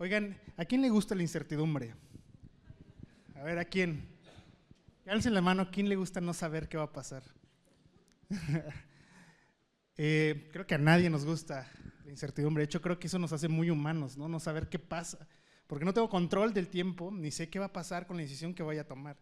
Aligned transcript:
Oigan, 0.00 0.38
¿a 0.56 0.64
quién 0.64 0.80
le 0.80 0.90
gusta 0.90 1.16
la 1.16 1.22
incertidumbre? 1.22 1.92
A 3.34 3.42
ver, 3.42 3.58
¿a 3.58 3.64
quién? 3.64 4.06
Alcen 5.06 5.34
la 5.34 5.40
mano, 5.40 5.62
¿a 5.62 5.70
quién 5.72 5.88
le 5.88 5.96
gusta 5.96 6.20
no 6.20 6.32
saber 6.32 6.68
qué 6.68 6.76
va 6.76 6.84
a 6.84 6.92
pasar? 6.92 7.22
Eh, 10.00 10.48
creo 10.52 10.64
que 10.64 10.76
a 10.76 10.78
nadie 10.78 11.10
nos 11.10 11.24
gusta 11.24 11.68
la 12.04 12.12
incertidumbre. 12.12 12.60
De 12.60 12.66
hecho, 12.66 12.80
creo 12.80 13.00
que 13.00 13.08
eso 13.08 13.18
nos 13.18 13.32
hace 13.32 13.48
muy 13.48 13.68
humanos, 13.68 14.16
¿no? 14.16 14.28
No 14.28 14.38
saber 14.38 14.68
qué 14.68 14.78
pasa. 14.78 15.26
Porque 15.66 15.84
no 15.84 15.92
tengo 15.92 16.08
control 16.08 16.54
del 16.54 16.68
tiempo, 16.68 17.10
ni 17.10 17.32
sé 17.32 17.50
qué 17.50 17.58
va 17.58 17.64
a 17.64 17.72
pasar 17.72 18.06
con 18.06 18.16
la 18.16 18.22
decisión 18.22 18.54
que 18.54 18.62
voy 18.62 18.78
a 18.78 18.86
tomar. 18.86 19.16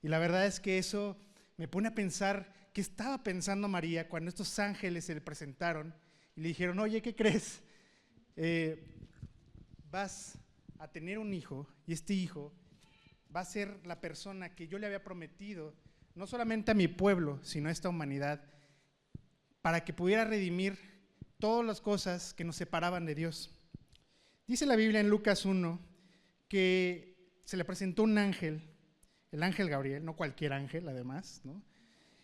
Y 0.00 0.08
la 0.08 0.18
verdad 0.18 0.46
es 0.46 0.60
que 0.60 0.78
eso 0.78 1.18
me 1.58 1.68
pone 1.68 1.88
a 1.88 1.94
pensar 1.94 2.70
qué 2.72 2.80
estaba 2.80 3.22
pensando 3.22 3.68
María 3.68 4.08
cuando 4.08 4.30
estos 4.30 4.58
ángeles 4.58 5.04
se 5.04 5.12
le 5.12 5.20
presentaron 5.20 5.94
y 6.34 6.40
le 6.40 6.48
dijeron, 6.48 6.78
oye, 6.78 7.02
¿qué 7.02 7.14
crees? 7.14 7.60
Eh, 8.34 8.93
vas 9.94 10.36
a 10.80 10.88
tener 10.88 11.20
un 11.20 11.32
hijo 11.32 11.68
y 11.86 11.92
este 11.92 12.14
hijo 12.14 12.52
va 13.34 13.40
a 13.40 13.44
ser 13.44 13.78
la 13.86 14.00
persona 14.00 14.52
que 14.56 14.66
yo 14.66 14.76
le 14.76 14.86
había 14.86 15.04
prometido, 15.04 15.72
no 16.16 16.26
solamente 16.26 16.72
a 16.72 16.74
mi 16.74 16.88
pueblo, 16.88 17.38
sino 17.44 17.68
a 17.68 17.72
esta 17.72 17.88
humanidad, 17.88 18.42
para 19.62 19.84
que 19.84 19.92
pudiera 19.92 20.24
redimir 20.24 20.76
todas 21.38 21.64
las 21.64 21.80
cosas 21.80 22.34
que 22.34 22.42
nos 22.42 22.56
separaban 22.56 23.06
de 23.06 23.14
Dios. 23.14 23.56
Dice 24.48 24.66
la 24.66 24.74
Biblia 24.74 24.98
en 24.98 25.08
Lucas 25.08 25.44
1 25.44 25.78
que 26.48 27.38
se 27.44 27.56
le 27.56 27.64
presentó 27.64 28.02
un 28.02 28.18
ángel, 28.18 28.62
el 29.30 29.44
ángel 29.44 29.68
Gabriel, 29.68 30.04
no 30.04 30.16
cualquier 30.16 30.54
ángel 30.54 30.88
además, 30.88 31.40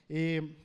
eh, 0.08 0.56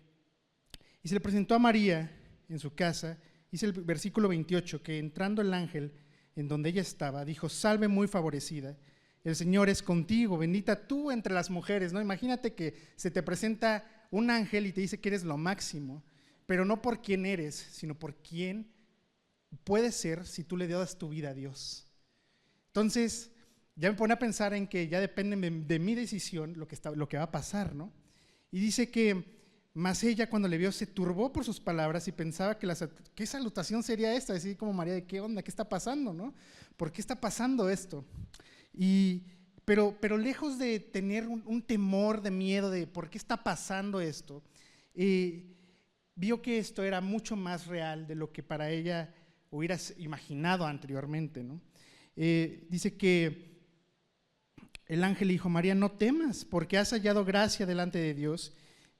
y 1.03 1.07
se 1.07 1.13
le 1.13 1.21
presentó 1.21 1.53
a 1.53 1.59
María 1.59 2.11
en 2.49 2.57
su 2.57 2.73
casa, 2.73 3.19
dice 3.51 3.67
el 3.67 3.73
versículo 3.73 4.27
28, 4.27 4.81
que 4.81 4.97
entrando 4.97 5.43
el 5.43 5.53
ángel 5.53 5.93
en 6.35 6.47
donde 6.47 6.69
ella 6.69 6.81
estaba, 6.81 7.25
dijo, 7.25 7.49
salve 7.49 7.87
muy 7.87 8.07
favorecida 8.07 8.77
el 9.25 9.35
Señor 9.35 9.69
es 9.69 9.81
contigo, 9.81 10.37
bendita 10.37 10.87
tú 10.87 11.09
entre 11.09 11.33
las 11.33 11.49
mujeres, 11.49 11.91
¿no? 11.91 11.99
Imagínate 11.99 12.53
que 12.53 12.75
se 12.95 13.09
te 13.09 13.23
presenta 13.23 13.83
un 14.11 14.29
ángel 14.29 14.67
y 14.67 14.71
te 14.71 14.81
dice 14.81 14.99
que 14.99 15.09
eres 15.09 15.23
lo 15.23 15.35
máximo, 15.35 16.03
pero 16.45 16.63
no 16.63 16.79
por 16.79 17.01
quién 17.01 17.25
eres, 17.25 17.55
sino 17.55 17.97
por 17.97 18.15
quién 18.17 18.71
puedes 19.63 19.95
ser 19.95 20.27
si 20.27 20.43
tú 20.43 20.57
le 20.57 20.67
das 20.67 20.99
tu 20.99 21.09
vida 21.09 21.31
a 21.31 21.33
Dios. 21.33 21.87
Entonces, 22.67 23.31
ya 23.75 23.89
me 23.89 23.97
pone 23.97 24.13
a 24.13 24.19
pensar 24.19 24.53
en 24.53 24.67
que 24.67 24.87
ya 24.87 24.99
depende 24.99 25.35
de, 25.65 25.79
mi 25.79 25.95
decisión 25.95 26.53
lo 26.55 26.67
que, 26.67 26.75
está, 26.75 26.91
lo 26.91 27.09
que 27.09 27.17
va 27.17 27.23
a 27.23 27.31
pasar, 27.31 27.73
¿no? 27.73 27.91
Y 28.51 28.59
dice 28.59 28.91
que 28.91 29.44
más 29.75 30.01
ella 30.05 30.29
cuando 30.29 30.47
le 30.47 30.57
vio 30.57 30.71
se 30.71 30.87
turbó 30.87 31.33
por 31.33 31.43
sus 31.43 31.59
palabras 31.59 32.07
y 32.07 32.13
pensaba 32.13 32.57
que 32.57 32.65
la, 32.65 32.77
¿qué 33.13 33.25
salutación 33.25 33.83
sería 33.83 34.15
esta? 34.15 34.31
Decir 34.31 34.55
como 34.55 34.71
María, 34.71 34.93
¿de 34.93 35.03
qué 35.03 35.19
onda? 35.19 35.43
¿Qué 35.43 35.49
está 35.49 35.67
pasando? 35.67 36.13
¿no? 36.13 36.33
¿Por 36.77 36.93
qué 36.93 37.01
está 37.01 37.19
pasando 37.19 37.69
esto? 37.69 38.05
Y, 38.73 39.23
pero, 39.65 39.97
pero 39.99 40.17
lejos 40.17 40.57
de 40.57 40.79
tener 40.79 41.27
un, 41.27 41.61
temor, 41.61 42.21
de 42.21 42.31
miedo, 42.31 42.69
de 42.69 42.87
por 42.87 43.09
qué 43.09 43.17
está 43.17 43.43
pasando 43.43 43.99
esto, 43.99 44.41
eh, 44.93 45.43
vio 46.15 46.41
que 46.41 46.57
esto 46.57 46.81
era 46.81 47.01
mucho 47.01 47.35
más 47.35 47.67
real 47.67 48.07
de 48.07 48.15
lo 48.15 48.31
que 48.31 48.43
para 48.43 48.69
ella 48.69 49.13
hubiera 49.51 49.77
imaginado 49.97 50.65
anteriormente. 50.65 51.43
¿no? 51.43 51.59
Eh, 52.15 52.65
dice 52.69 52.95
que 52.95 53.59
el 54.85 55.03
ángel 55.03 55.27
dijo, 55.27 55.49
María, 55.49 55.75
no 55.75 55.91
temas, 55.91 56.45
porque 56.45 56.77
has 56.77 56.91
hallado 56.91 57.25
gracia 57.25 57.65
delante 57.65 57.99
de 57.99 58.13
Dios, 58.13 58.53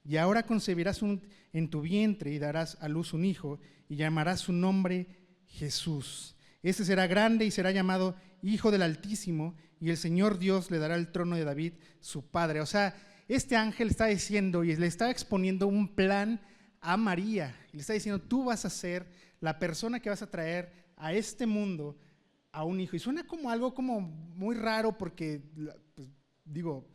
y 0.06 0.16
ahora 0.18 0.44
concebirás 0.44 1.00
en 1.52 1.68
tu 1.68 1.80
vientre 1.80 2.32
y 2.32 2.38
darás 2.38 2.78
a 2.80 2.88
luz 2.88 3.12
un 3.12 3.24
hijo, 3.24 3.58
y 3.88 3.96
llamarás 3.96 4.40
su 4.40 4.52
nombre 4.52 5.06
Jesús. 5.46 6.36
Este 6.62 6.84
será 6.84 7.06
grande 7.06 7.44
y 7.44 7.50
será 7.50 7.70
llamado 7.70 8.16
Hijo 8.42 8.70
del 8.70 8.82
Altísimo, 8.82 9.54
y 9.80 9.90
el 9.90 9.96
Señor 9.96 10.38
Dios 10.38 10.70
le 10.70 10.78
dará 10.78 10.94
el 10.94 11.10
trono 11.10 11.36
de 11.36 11.44
David, 11.44 11.74
su 12.00 12.24
padre. 12.30 12.60
O 12.60 12.66
sea, 12.66 12.94
este 13.28 13.56
ángel 13.56 13.88
está 13.88 14.06
diciendo 14.06 14.64
y 14.64 14.74
le 14.76 14.86
está 14.86 15.10
exponiendo 15.10 15.66
un 15.66 15.94
plan 15.94 16.40
a 16.80 16.96
María. 16.96 17.54
Le 17.72 17.80
está 17.80 17.92
diciendo, 17.92 18.20
tú 18.20 18.44
vas 18.44 18.64
a 18.64 18.70
ser 18.70 19.06
la 19.40 19.58
persona 19.58 20.00
que 20.00 20.10
vas 20.10 20.22
a 20.22 20.30
traer 20.30 20.72
a 20.96 21.12
este 21.12 21.46
mundo 21.46 21.98
a 22.52 22.64
un 22.64 22.80
hijo. 22.80 22.96
Y 22.96 23.00
suena 23.00 23.26
como 23.26 23.50
algo 23.50 23.74
como 23.74 24.00
muy 24.00 24.54
raro 24.54 24.96
porque, 24.96 25.42
pues, 25.94 26.08
digo, 26.44 26.88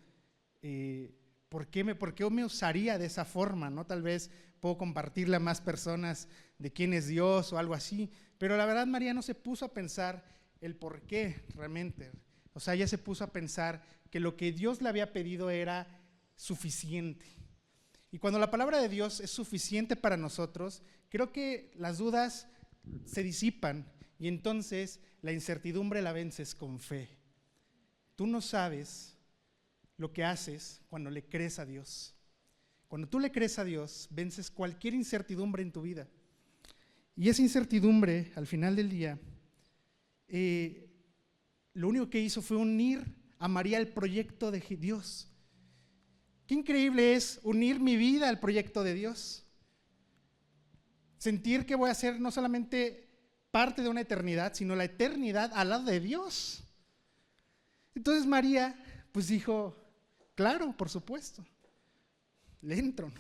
eh, 0.61 1.13
¿por, 1.51 1.67
qué 1.67 1.83
me, 1.83 1.95
¿por 1.95 2.15
qué 2.15 2.27
me 2.29 2.45
usaría 2.45 2.97
de 2.97 3.07
esa 3.07 3.25
forma? 3.25 3.69
¿no? 3.69 3.85
Tal 3.85 4.01
vez 4.01 4.31
puedo 4.61 4.77
compartirle 4.77 5.35
a 5.35 5.41
más 5.41 5.59
personas 5.59 6.29
de 6.57 6.71
quién 6.71 6.93
es 6.93 7.07
Dios 7.07 7.51
o 7.51 7.57
algo 7.57 7.73
así. 7.73 8.09
Pero 8.37 8.55
la 8.55 8.65
verdad 8.65 8.87
María 8.87 9.13
no 9.13 9.21
se 9.21 9.35
puso 9.35 9.65
a 9.65 9.73
pensar 9.73 10.23
el 10.61 10.77
por 10.77 11.01
qué 11.01 11.43
realmente. 11.53 12.09
O 12.53 12.61
sea, 12.61 12.73
ella 12.73 12.87
se 12.87 12.97
puso 12.97 13.25
a 13.25 13.33
pensar 13.33 13.83
que 14.09 14.21
lo 14.21 14.37
que 14.37 14.53
Dios 14.53 14.81
le 14.81 14.87
había 14.87 15.11
pedido 15.11 15.49
era 15.49 15.87
suficiente. 16.37 17.25
Y 18.11 18.17
cuando 18.17 18.39
la 18.39 18.49
palabra 18.49 18.81
de 18.81 18.87
Dios 18.87 19.19
es 19.19 19.31
suficiente 19.31 19.97
para 19.97 20.15
nosotros, 20.15 20.83
creo 21.09 21.33
que 21.33 21.71
las 21.75 21.97
dudas 21.97 22.47
se 23.05 23.23
disipan 23.23 23.91
y 24.17 24.29
entonces 24.29 25.01
la 25.21 25.33
incertidumbre 25.33 26.01
la 26.01 26.13
vences 26.13 26.55
con 26.55 26.79
fe. 26.79 27.09
Tú 28.15 28.25
no 28.25 28.39
sabes 28.39 29.10
lo 29.97 30.11
que 30.13 30.23
haces 30.23 30.81
cuando 30.89 31.09
le 31.09 31.23
crees 31.23 31.59
a 31.59 31.65
Dios. 31.65 32.15
Cuando 32.87 33.07
tú 33.07 33.19
le 33.19 33.31
crees 33.31 33.57
a 33.59 33.63
Dios, 33.63 34.07
vences 34.11 34.51
cualquier 34.51 34.93
incertidumbre 34.93 35.63
en 35.63 35.71
tu 35.71 35.81
vida. 35.81 36.07
Y 37.15 37.29
esa 37.29 37.41
incertidumbre, 37.41 38.31
al 38.35 38.47
final 38.47 38.75
del 38.75 38.89
día, 38.89 39.19
eh, 40.27 40.89
lo 41.73 41.87
único 41.87 42.09
que 42.09 42.19
hizo 42.19 42.41
fue 42.41 42.57
unir 42.57 43.05
a 43.37 43.47
María 43.47 43.77
al 43.77 43.87
proyecto 43.87 44.51
de 44.51 44.59
Dios. 44.59 45.29
Qué 46.47 46.55
increíble 46.55 47.13
es 47.13 47.39
unir 47.43 47.79
mi 47.79 47.95
vida 47.95 48.27
al 48.27 48.39
proyecto 48.39 48.83
de 48.83 48.93
Dios. 48.93 49.45
Sentir 51.17 51.65
que 51.65 51.75
voy 51.75 51.89
a 51.89 51.95
ser 51.95 52.19
no 52.19 52.31
solamente 52.31 53.07
parte 53.51 53.83
de 53.83 53.89
una 53.89 54.01
eternidad, 54.01 54.53
sino 54.53 54.75
la 54.75 54.85
eternidad 54.85 55.51
al 55.53 55.69
lado 55.69 55.85
de 55.85 55.99
Dios. 55.99 56.63
Entonces 57.95 58.25
María, 58.25 58.75
pues 59.11 59.27
dijo, 59.27 59.80
claro, 60.41 60.75
por 60.75 60.89
supuesto, 60.89 61.45
le 62.61 62.79
entro. 62.79 63.11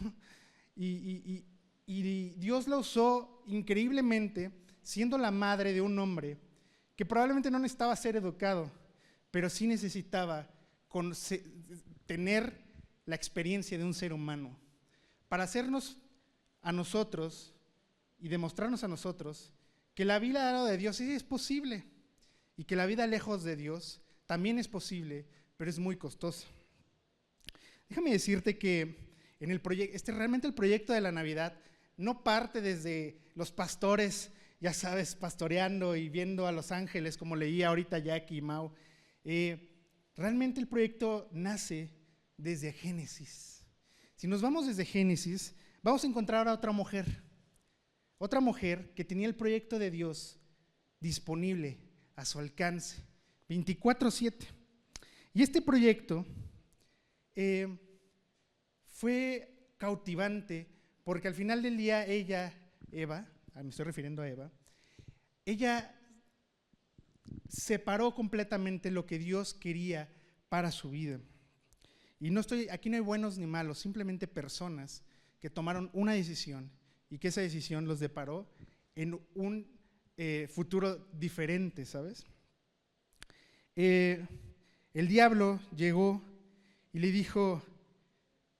Y, 0.75 1.43
y 1.85 2.29
Dios 2.37 2.67
la 2.67 2.77
usó 2.77 3.43
increíblemente, 3.45 4.51
siendo 4.81 5.17
la 5.17 5.29
madre 5.29 5.73
de 5.73 5.81
un 5.81 5.99
hombre 5.99 6.39
que 6.95 7.05
probablemente 7.05 7.51
no 7.51 7.59
necesitaba 7.59 7.95
ser 7.95 8.15
educado, 8.15 8.71
pero 9.29 9.49
sí 9.49 9.67
necesitaba 9.67 10.47
tener 12.07 12.57
la 13.05 13.15
experiencia 13.15 13.77
de 13.77 13.83
un 13.83 13.93
ser 13.93 14.13
humano, 14.13 14.57
para 15.27 15.43
hacernos 15.43 15.97
a 16.61 16.71
nosotros 16.71 17.53
y 18.19 18.27
demostrarnos 18.29 18.83
a 18.83 18.87
nosotros 18.87 19.53
que 19.93 20.05
la 20.05 20.17
vida 20.17 20.47
al 20.47 20.53
lado 20.55 20.65
de 20.65 20.77
Dios 20.77 20.95
sí 20.95 21.11
es 21.11 21.23
posible 21.23 21.83
y 22.57 22.63
que 22.63 22.75
la 22.75 22.85
vida 22.85 23.05
lejos 23.05 23.43
de 23.43 23.55
Dios 23.55 24.01
también 24.25 24.57
es 24.57 24.67
posible, 24.67 25.27
pero 25.57 25.69
es 25.69 25.77
muy 25.77 25.97
costosa. 25.97 26.47
Déjame 27.91 28.11
decirte 28.11 28.57
que 28.57 28.95
en 29.41 29.51
el 29.51 29.59
proyecto, 29.59 29.97
este 29.97 30.13
realmente 30.13 30.47
el 30.47 30.53
proyecto 30.53 30.93
de 30.93 31.01
la 31.01 31.11
Navidad 31.11 31.59
no 31.97 32.23
parte 32.23 32.61
desde 32.61 33.19
los 33.35 33.51
pastores 33.51 34.31
ya 34.61 34.71
sabes, 34.71 35.13
pastoreando 35.13 35.97
y 35.97 36.07
viendo 36.07 36.47
a 36.47 36.53
los 36.53 36.71
ángeles, 36.71 37.17
como 37.17 37.35
leía 37.35 37.67
ahorita 37.67 37.99
Jackie 37.99 38.37
y 38.37 38.41
Mau. 38.41 38.71
Eh, 39.25 39.75
realmente 40.15 40.61
el 40.61 40.69
proyecto 40.69 41.27
nace 41.33 41.89
desde 42.37 42.71
Génesis. 42.71 43.65
Si 44.15 44.25
nos 44.25 44.41
vamos 44.41 44.67
desde 44.67 44.85
Génesis, 44.85 45.53
vamos 45.83 46.05
a 46.05 46.07
encontrar 46.07 46.47
a 46.47 46.53
otra 46.53 46.71
mujer, 46.71 47.21
otra 48.19 48.39
mujer 48.39 48.93
que 48.95 49.03
tenía 49.03 49.27
el 49.27 49.35
proyecto 49.35 49.77
de 49.77 49.91
Dios 49.91 50.39
disponible 51.01 51.77
a 52.15 52.23
su 52.23 52.39
alcance, 52.39 53.03
24/7. 53.49 54.47
Y 55.33 55.43
este 55.43 55.61
proyecto 55.61 56.25
eh, 57.35 57.77
fue 59.01 59.51
cautivante 59.79 60.67
porque 61.03 61.27
al 61.27 61.33
final 61.33 61.63
del 61.63 61.75
día 61.75 62.05
ella, 62.05 62.53
Eva, 62.91 63.27
me 63.55 63.69
estoy 63.69 63.85
refiriendo 63.85 64.21
a 64.21 64.29
Eva, 64.29 64.51
ella 65.43 65.99
separó 67.49 68.13
completamente 68.13 68.91
lo 68.91 69.07
que 69.07 69.17
Dios 69.17 69.55
quería 69.55 70.07
para 70.49 70.69
su 70.69 70.91
vida. 70.91 71.19
Y 72.19 72.29
no 72.29 72.41
estoy, 72.41 72.69
aquí 72.69 72.91
no 72.91 72.97
hay 72.97 73.01
buenos 73.01 73.39
ni 73.39 73.47
malos, 73.47 73.79
simplemente 73.79 74.27
personas 74.27 75.03
que 75.39 75.49
tomaron 75.49 75.89
una 75.93 76.13
decisión 76.13 76.69
y 77.09 77.17
que 77.17 77.29
esa 77.29 77.41
decisión 77.41 77.87
los 77.87 77.99
deparó 77.99 78.47
en 78.93 79.19
un 79.33 79.65
eh, 80.15 80.47
futuro 80.47 81.07
diferente, 81.13 81.85
¿sabes? 81.85 82.23
Eh, 83.75 84.23
el 84.93 85.07
diablo 85.07 85.59
llegó 85.75 86.21
y 86.93 86.99
le 86.99 87.11
dijo, 87.11 87.63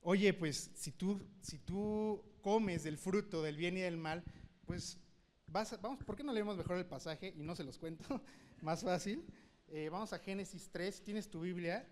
oye, 0.01 0.33
pues 0.33 0.71
si 0.75 0.92
tú, 0.92 1.19
si 1.42 1.59
tú 1.59 2.24
comes 2.42 2.83
del 2.83 2.98
fruto 2.98 3.42
del 3.42 3.57
bien 3.57 3.77
y 3.77 3.81
del 3.81 3.98
mal, 3.98 4.24
pues 4.65 5.00
vamos, 5.48 6.03
¿por 6.03 6.15
qué 6.15 6.24
no 6.24 6.33
leemos 6.33 6.57
mejor 6.57 6.77
el 6.77 6.86
pasaje 6.86 7.33
y 7.36 7.44
no 7.44 7.56
se 7.56 7.63
los 7.63 7.77
cuento? 7.77 8.21
Más 8.62 8.83
fácil. 8.83 9.25
Eh, 9.68 9.89
vamos 9.89 10.13
a 10.13 10.19
Génesis 10.19 10.69
3. 10.71 11.03
Tienes 11.03 11.30
tu 11.30 11.42
Biblia, 11.42 11.88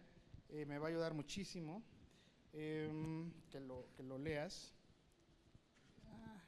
eh, 0.50 0.66
me 0.66 0.78
va 0.78 0.88
a 0.88 0.90
ayudar 0.90 1.14
muchísimo 1.14 1.84
em, 2.54 3.32
que, 3.50 3.60
lo, 3.60 3.88
que, 3.96 4.04
lo, 4.04 4.18
leas. 4.18 4.74
Ah, 6.06 6.44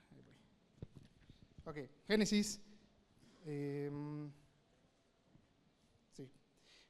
ok, 1.66 1.78
Génesis. 2.08 2.60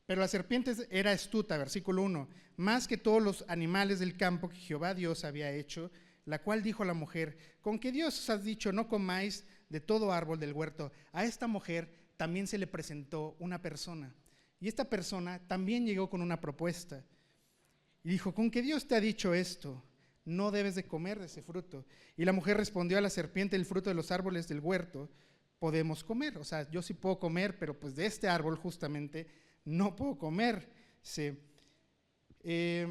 Pero 0.06 0.22
la 0.22 0.28
serpiente 0.28 0.74
era 0.90 1.12
astuta, 1.12 1.58
versículo 1.58 2.04
1, 2.04 2.28
más 2.58 2.88
que 2.88 2.98
todos 2.98 3.22
los 3.22 3.46
animales 3.48 4.00
del 4.00 4.18
campo 4.18 4.50
que 4.50 4.58
Jehová 4.58 4.94
Dios 4.94 5.24
había 5.24 5.52
hecho, 5.52 5.92
la 6.26 6.42
cual 6.42 6.64
dijo 6.64 6.84
a 6.84 6.86
la 6.86 6.94
mujer, 6.94 7.38
con 7.62 7.80
que 7.80 7.92
Dios 7.92 8.20
os 8.20 8.30
ha 8.30 8.38
dicho, 8.38 8.72
no 8.72 8.88
comáis 8.88 9.46
de 9.70 9.80
todo 9.80 10.12
árbol 10.12 10.40
del 10.40 10.54
huerto. 10.54 10.92
A 11.12 11.26
esta 11.26 11.48
mujer 11.48 11.90
también 12.18 12.48
se 12.48 12.58
le 12.58 12.68
presentó 12.68 13.36
una 13.40 13.62
persona 13.62 14.14
y 14.62 14.68
esta 14.68 14.86
persona 14.86 15.42
también 15.48 15.86
llegó 15.86 16.10
con 16.10 16.22
una 16.22 16.40
propuesta. 16.40 17.04
Y 18.04 18.10
dijo, 18.10 18.34
¿con 18.34 18.52
qué 18.52 18.62
Dios 18.62 18.88
te 18.88 18.96
ha 18.96 19.02
dicho 19.02 19.34
esto? 19.34 19.84
No 20.24 20.52
debes 20.52 20.76
de 20.76 20.86
comer 20.86 21.20
de 21.20 21.26
ese 21.26 21.42
fruto. 21.42 21.84
Y 22.16 22.26
la 22.26 22.32
mujer 22.32 22.58
respondió 22.58 23.00
a 23.00 23.02
la 23.02 23.10
serpiente, 23.10 23.56
el 23.56 23.66
fruto 23.66 23.90
de 23.90 23.96
los 23.96 24.12
árboles 24.12 24.48
del 24.48 24.60
huerto 24.60 25.10
podemos 25.58 26.04
comer. 26.04 26.38
O 26.38 26.44
sea, 26.44 26.70
yo 26.70 26.84
sí 26.84 26.94
puedo 26.94 27.18
comer, 27.18 27.58
pero 27.58 27.80
pues 27.80 27.96
de 27.96 28.06
este 28.06 28.30
árbol 28.30 28.56
justamente 28.56 29.28
no 29.66 29.96
puedo 29.96 30.18
comer. 30.18 30.70
Eh, 32.44 32.88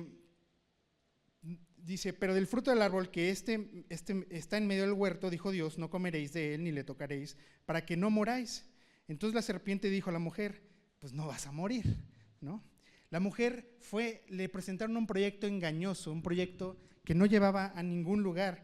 dice, 1.76 2.12
pero 2.12 2.34
del 2.34 2.46
fruto 2.46 2.70
del 2.70 2.82
árbol 2.82 3.10
que 3.10 3.30
este, 3.30 3.84
este 3.88 4.26
está 4.30 4.56
en 4.56 4.66
medio 4.66 4.82
del 4.82 4.92
huerto, 4.92 5.30
dijo 5.30 5.50
Dios, 5.50 5.78
no 5.78 5.90
comeréis 5.90 6.32
de 6.32 6.54
él 6.54 6.64
ni 6.64 6.72
le 6.72 6.84
tocaréis, 6.84 7.36
para 7.64 7.84
que 7.84 7.96
no 7.96 8.10
moráis. 8.10 8.66
Entonces 9.08 9.34
la 9.34 9.42
serpiente 9.42 9.90
dijo 9.90 10.10
a 10.10 10.12
la 10.12 10.18
mujer, 10.18 10.62
pues 10.98 11.12
no 11.12 11.26
vas 11.26 11.46
a 11.46 11.52
morir, 11.52 11.96
¿no? 12.40 12.62
La 13.10 13.18
mujer 13.18 13.76
fue, 13.80 14.24
le 14.28 14.48
presentaron 14.48 14.96
un 14.96 15.06
proyecto 15.06 15.48
engañoso, 15.48 16.12
un 16.12 16.22
proyecto 16.22 16.78
que 17.04 17.14
no 17.14 17.26
llevaba 17.26 17.72
a 17.74 17.82
ningún 17.82 18.22
lugar, 18.22 18.62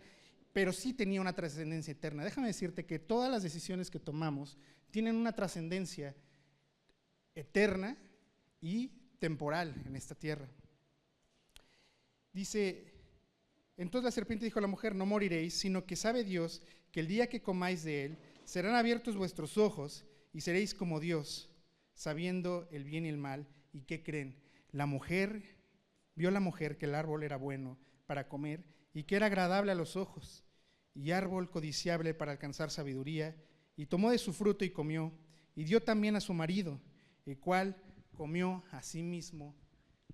pero 0.52 0.72
sí 0.72 0.92
tenía 0.92 1.20
una 1.20 1.34
trascendencia 1.34 1.90
eterna. 1.90 2.22
Déjame 2.22 2.46
decirte 2.46 2.86
que 2.86 3.00
todas 3.00 3.30
las 3.30 3.42
decisiones 3.42 3.90
que 3.90 3.98
tomamos 3.98 4.56
tienen 4.92 5.16
una 5.16 5.32
trascendencia 5.32 6.14
eterna 7.36 7.96
y 8.60 8.88
temporal 9.20 9.80
en 9.86 9.94
esta 9.94 10.16
tierra. 10.16 10.48
Dice, 12.32 12.92
entonces 13.76 14.04
la 14.04 14.10
serpiente 14.10 14.44
dijo 14.44 14.58
a 14.58 14.62
la 14.62 14.68
mujer, 14.68 14.94
no 14.94 15.06
moriréis, 15.06 15.54
sino 15.54 15.86
que 15.86 15.94
sabe 15.94 16.24
Dios 16.24 16.62
que 16.90 17.00
el 17.00 17.06
día 17.06 17.28
que 17.28 17.42
comáis 17.42 17.84
de 17.84 18.06
él, 18.06 18.18
serán 18.44 18.74
abiertos 18.74 19.16
vuestros 19.16 19.58
ojos 19.58 20.04
y 20.32 20.40
seréis 20.40 20.74
como 20.74 20.98
Dios, 20.98 21.50
sabiendo 21.94 22.68
el 22.72 22.84
bien 22.84 23.06
y 23.06 23.08
el 23.08 23.18
mal. 23.18 23.46
¿Y 23.72 23.82
qué 23.82 24.02
creen? 24.02 24.42
La 24.72 24.86
mujer, 24.86 25.56
vio 26.14 26.30
la 26.30 26.40
mujer 26.40 26.78
que 26.78 26.86
el 26.86 26.94
árbol 26.94 27.22
era 27.22 27.36
bueno 27.36 27.78
para 28.06 28.28
comer 28.28 28.64
y 28.94 29.04
que 29.04 29.16
era 29.16 29.26
agradable 29.26 29.72
a 29.72 29.76
los 29.76 29.96
ojos 29.96 30.44
y 30.94 31.10
árbol 31.10 31.50
codiciable 31.50 32.14
para 32.14 32.32
alcanzar 32.32 32.70
sabiduría, 32.70 33.36
y 33.76 33.84
tomó 33.84 34.10
de 34.10 34.16
su 34.16 34.32
fruto 34.32 34.64
y 34.64 34.70
comió, 34.70 35.12
y 35.54 35.64
dio 35.64 35.82
también 35.82 36.16
a 36.16 36.20
su 36.20 36.32
marido, 36.32 36.80
el 37.26 37.38
cual 37.38 37.76
comió 38.16 38.64
a 38.70 38.82
sí 38.82 39.02
mismo 39.02 39.54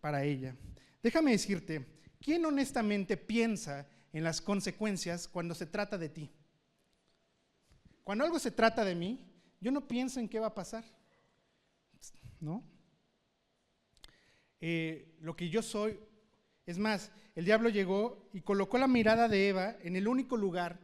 para 0.00 0.24
ella. 0.24 0.56
Déjame 1.02 1.30
decirte, 1.30 1.86
¿quién 2.20 2.44
honestamente 2.44 3.16
piensa 3.16 3.86
en 4.12 4.24
las 4.24 4.40
consecuencias 4.40 5.28
cuando 5.28 5.54
se 5.54 5.66
trata 5.66 5.96
de 5.96 6.08
ti? 6.08 6.30
Cuando 8.02 8.24
algo 8.24 8.38
se 8.38 8.50
trata 8.50 8.84
de 8.84 8.94
mí, 8.94 9.24
yo 9.60 9.70
no 9.70 9.86
pienso 9.86 10.18
en 10.18 10.28
qué 10.28 10.40
va 10.40 10.48
a 10.48 10.54
pasar. 10.54 10.84
¿no? 12.42 12.62
Eh, 14.60 15.16
lo 15.20 15.34
que 15.34 15.48
yo 15.48 15.62
soy, 15.62 15.98
es 16.66 16.78
más, 16.78 17.10
el 17.34 17.44
diablo 17.44 17.68
llegó 17.68 18.28
y 18.32 18.42
colocó 18.42 18.78
la 18.78 18.88
mirada 18.88 19.28
de 19.28 19.48
Eva 19.48 19.76
en 19.82 19.96
el 19.96 20.06
único 20.06 20.36
lugar 20.36 20.78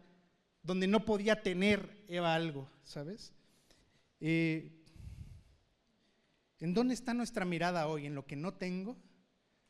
donde 0.63 0.87
no 0.87 1.05
podía 1.05 1.43
tener 1.43 2.05
Eva 2.09 2.35
algo, 2.35 2.71
¿sabes? 2.83 3.33
Eh, 4.21 4.78
¿En 6.61 6.75
dónde 6.75 6.95
está 6.95 7.15
nuestra 7.15 7.45
mirada 7.45 7.87
hoy? 7.87 8.07
¿En 8.07 8.15
lo 8.15 8.27
que 8.27 8.37
no 8.37 8.55
tengo? 8.55 8.97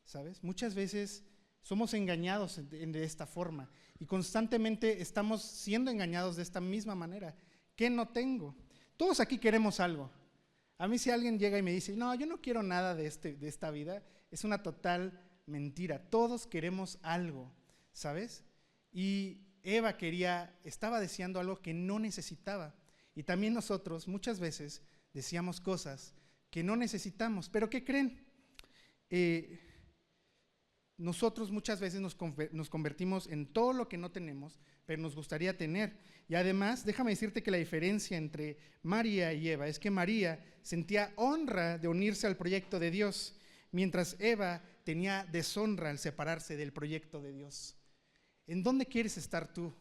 ¿Sabes? 0.05 0.43
Muchas 0.43 0.75
veces 0.75 1.25
somos 1.63 1.93
engañados 1.93 2.61
de 2.71 3.05
esta 3.05 3.27
forma 3.27 3.69
y 3.99 4.07
constantemente 4.07 5.03
estamos 5.03 5.43
siendo 5.43 5.91
engañados 5.91 6.37
de 6.37 6.43
esta 6.43 6.61
misma 6.61 6.95
manera. 6.95 7.37
¿Qué 7.77 7.91
no 7.91 8.09
tengo? 8.09 8.55
Todos 8.97 9.21
aquí 9.21 9.39
queremos 9.39 9.81
algo. 9.81 10.11
A 10.79 10.89
mí 10.89 10.99
si 10.99 11.11
alguien 11.11 11.39
llega 11.39 11.59
y 11.59 11.63
me 11.63 11.73
dice, 11.73 11.95
no, 11.97 12.15
yo 12.15 12.27
no 12.27 12.41
quiero 12.41 12.63
nada 12.63 12.95
de, 12.95 13.07
este, 13.07 13.35
de 13.35 13.49
esta 13.49 13.71
vida, 13.71 14.03
es 14.31 14.45
una 14.45 14.63
total 14.63 15.21
mentira. 15.47 16.09
Todos 16.09 16.47
queremos 16.47 16.99
algo, 17.03 17.53
¿sabes? 17.93 18.45
Y 18.93 19.43
Eva 19.63 19.97
quería, 19.97 20.57
estaba 20.65 21.01
deseando 21.01 21.41
algo 21.41 21.61
que 21.61 21.75
no 21.75 21.99
necesitaba. 21.99 22.75
Y 23.15 23.25
también 23.25 23.55
nosotros 23.55 24.07
muchas 24.07 24.39
veces 24.41 24.83
decíamos 25.13 25.61
cosas 25.61 26.15
que 26.51 26.63
no 26.63 26.77
necesitamos. 26.77 27.49
Pero 27.49 27.69
¿qué 27.69 27.85
creen? 27.85 28.19
Eh, 29.11 29.59
nosotros 30.97 31.51
muchas 31.51 31.81
veces 31.81 32.01
nos, 32.01 32.17
nos 32.53 32.69
convertimos 32.69 33.29
en 33.29 33.47
todo 33.47 33.73
lo 33.73 33.89
que 33.89 33.97
no 33.97 34.11
tenemos, 34.11 34.59
pero 34.85 35.01
nos 35.01 35.15
gustaría 35.15 35.57
tener. 35.57 35.97
Y 36.29 36.35
además, 36.35 36.85
déjame 36.85 37.13
decirte 37.13 37.43
que 37.43 37.51
la 37.51 37.57
diferencia 37.57 38.17
entre 38.17 38.59
María 38.83 39.33
y 39.33 39.49
Eva 39.49 39.69
es 39.69 39.79
que 39.79 39.91
María 39.91 40.45
sentía 40.63 41.13
honra 41.17 41.79
de 41.79 41.89
unirse 41.89 42.27
al 42.27 42.37
proyecto 42.37 42.79
de 42.79 42.91
Dios, 42.91 43.37
mientras 43.71 44.17
Eva 44.19 44.63
tenía 44.85 45.25
deshonra 45.31 45.91
al 45.91 45.99
separarse 45.99 46.57
del 46.57 46.73
proyecto 46.73 47.23
de 47.23 47.33
Dios. 47.33 47.77
¿En 48.47 48.63
dónde 48.63 48.87
quieres 48.87 49.17
estar 49.17 49.53
tú? 49.53 49.73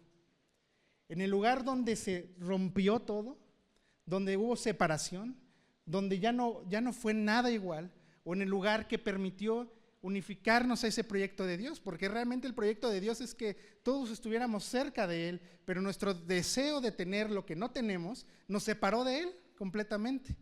¿En 1.10 1.22
el 1.22 1.32
lugar 1.32 1.64
donde 1.64 1.96
se 1.96 2.36
rompió 2.40 3.00
todo? 3.00 3.38
¿Donde 4.06 4.38
hubo 4.38 4.56
separación? 4.56 5.36
¿Donde 5.88 6.20
ya 6.20 6.32
no, 6.32 6.62
ya 6.70 6.80
no 6.80 6.94
fue 6.94 7.16
nada 7.16 7.50
igual? 7.50 7.92
¿O 8.24 8.36
en 8.36 8.44
el 8.44 8.50
lugar 8.50 8.88
que 8.88 9.00
permitió 9.00 9.72
unificarnos 10.02 10.84
a 10.84 10.88
ese 10.88 11.04
proyecto 11.04 11.46
de 11.46 11.58
Dios, 11.58 11.80
porque 11.80 12.08
realmente 12.08 12.48
el 12.48 12.54
proyecto 12.54 12.90
de 12.90 13.02
Dios 13.02 13.20
es 13.20 13.34
que 13.34 13.56
todos 13.84 14.12
estuviéramos 14.12 14.64
cerca 14.64 15.08
de 15.08 15.30
Él, 15.30 15.42
pero 15.66 15.82
nuestro 15.82 16.14
deseo 16.14 16.82
de 16.82 16.92
tener 16.92 17.32
lo 17.32 17.46
que 17.46 17.56
no 17.56 17.72
tenemos 17.72 18.26
nos 18.48 18.64
separó 18.64 19.04
de 19.04 19.20
Él 19.20 19.36
completamente. 19.58 20.38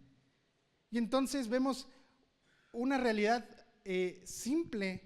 Y 0.92 0.97
entonces 0.97 1.48
vemos 1.48 1.88
una 2.74 2.98
realidad 2.98 3.48
eh, 3.86 4.22
simple 4.25 5.01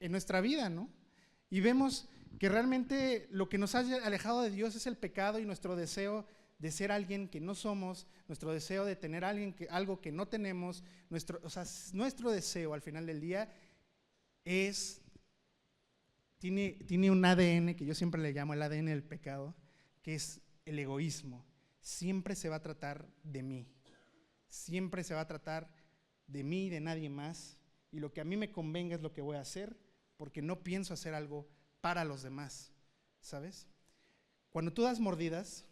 en 0.00 0.10
nuestra 0.10 0.40
vida, 0.40 0.68
¿no? 0.68 0.90
Y 1.48 1.60
vemos 1.60 2.08
que 2.38 2.48
realmente 2.48 3.28
lo 3.30 3.48
que 3.48 3.56
nos 3.56 3.74
ha 3.74 3.80
alejado 4.04 4.42
de 4.42 4.50
Dios 4.50 4.74
es 4.74 4.86
el 4.86 4.96
pecado 4.96 5.38
y 5.38 5.46
nuestro 5.46 5.76
deseo 5.76 6.26
de 6.58 6.70
ser 6.70 6.90
alguien 6.90 7.28
que 7.28 7.40
no 7.40 7.54
somos, 7.54 8.06
nuestro 8.28 8.52
deseo 8.52 8.84
de 8.84 8.96
tener 8.96 9.24
alguien 9.24 9.52
que, 9.52 9.68
algo 9.68 10.00
que 10.00 10.12
no 10.12 10.26
tenemos, 10.26 10.82
nuestro, 11.10 11.40
o 11.42 11.50
sea, 11.50 11.64
nuestro 11.92 12.30
deseo 12.30 12.72
al 12.72 12.80
final 12.80 13.06
del 13.06 13.20
día 13.20 13.52
es, 14.44 15.02
tiene, 16.38 16.78
tiene 16.86 17.10
un 17.10 17.24
ADN 17.24 17.74
que 17.74 17.84
yo 17.84 17.94
siempre 17.94 18.22
le 18.22 18.32
llamo 18.32 18.54
el 18.54 18.62
ADN 18.62 18.86
del 18.86 19.02
pecado, 19.02 19.54
que 20.02 20.14
es 20.14 20.40
el 20.64 20.78
egoísmo. 20.78 21.44
Siempre 21.80 22.34
se 22.34 22.48
va 22.48 22.56
a 22.56 22.62
tratar 22.62 23.06
de 23.22 23.42
mí. 23.42 23.68
Siempre 24.48 25.04
se 25.04 25.14
va 25.14 25.20
a 25.20 25.26
tratar 25.26 25.68
de 26.26 26.42
mí 26.42 26.66
y 26.66 26.70
de 26.70 26.80
nadie 26.80 27.10
más. 27.10 27.58
Y 27.90 28.00
lo 28.00 28.12
que 28.12 28.20
a 28.20 28.24
mí 28.24 28.36
me 28.36 28.50
convenga 28.50 28.96
es 28.96 29.02
lo 29.02 29.12
que 29.12 29.20
voy 29.20 29.36
a 29.36 29.40
hacer, 29.40 29.76
porque 30.16 30.42
no 30.42 30.62
pienso 30.62 30.94
hacer 30.94 31.14
algo 31.14 31.48
para 31.80 32.04
los 32.04 32.22
demás. 32.22 32.72
¿Sabes? 33.20 33.68
Cuando 34.50 34.72
tú 34.72 34.82
das 34.82 35.00
mordidas, 35.00 35.64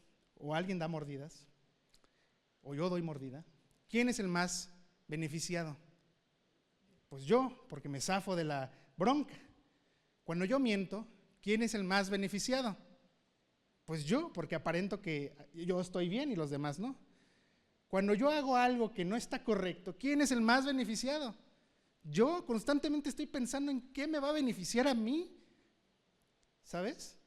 o 0.44 0.54
alguien 0.54 0.78
da 0.78 0.88
mordidas, 0.88 1.48
o 2.62 2.74
yo 2.74 2.90
doy 2.90 3.00
mordida, 3.00 3.44
¿quién 3.88 4.10
es 4.10 4.18
el 4.18 4.28
más 4.28 4.70
beneficiado? 5.08 5.74
Pues 7.08 7.24
yo, 7.24 7.64
porque 7.68 7.88
me 7.88 8.00
zafo 8.00 8.36
de 8.36 8.44
la 8.44 8.70
bronca. 8.98 9.34
Cuando 10.22 10.44
yo 10.44 10.58
miento, 10.58 11.06
¿quién 11.40 11.62
es 11.62 11.74
el 11.74 11.84
más 11.84 12.10
beneficiado? 12.10 12.76
Pues 13.86 14.04
yo, 14.04 14.34
porque 14.34 14.54
aparento 14.54 15.00
que 15.00 15.34
yo 15.54 15.80
estoy 15.80 16.10
bien 16.10 16.30
y 16.30 16.36
los 16.36 16.50
demás 16.50 16.78
no. 16.78 16.94
Cuando 17.88 18.12
yo 18.12 18.28
hago 18.28 18.56
algo 18.56 18.92
que 18.92 19.04
no 19.04 19.16
está 19.16 19.42
correcto, 19.44 19.96
¿quién 19.98 20.20
es 20.20 20.30
el 20.30 20.42
más 20.42 20.66
beneficiado? 20.66 21.34
Yo 22.02 22.44
constantemente 22.44 23.08
estoy 23.08 23.26
pensando 23.26 23.70
en 23.70 23.80
qué 23.92 24.06
me 24.06 24.20
va 24.20 24.28
a 24.28 24.32
beneficiar 24.32 24.88
a 24.88 24.94
mí. 24.94 25.34
¿Sabes? 26.64 27.18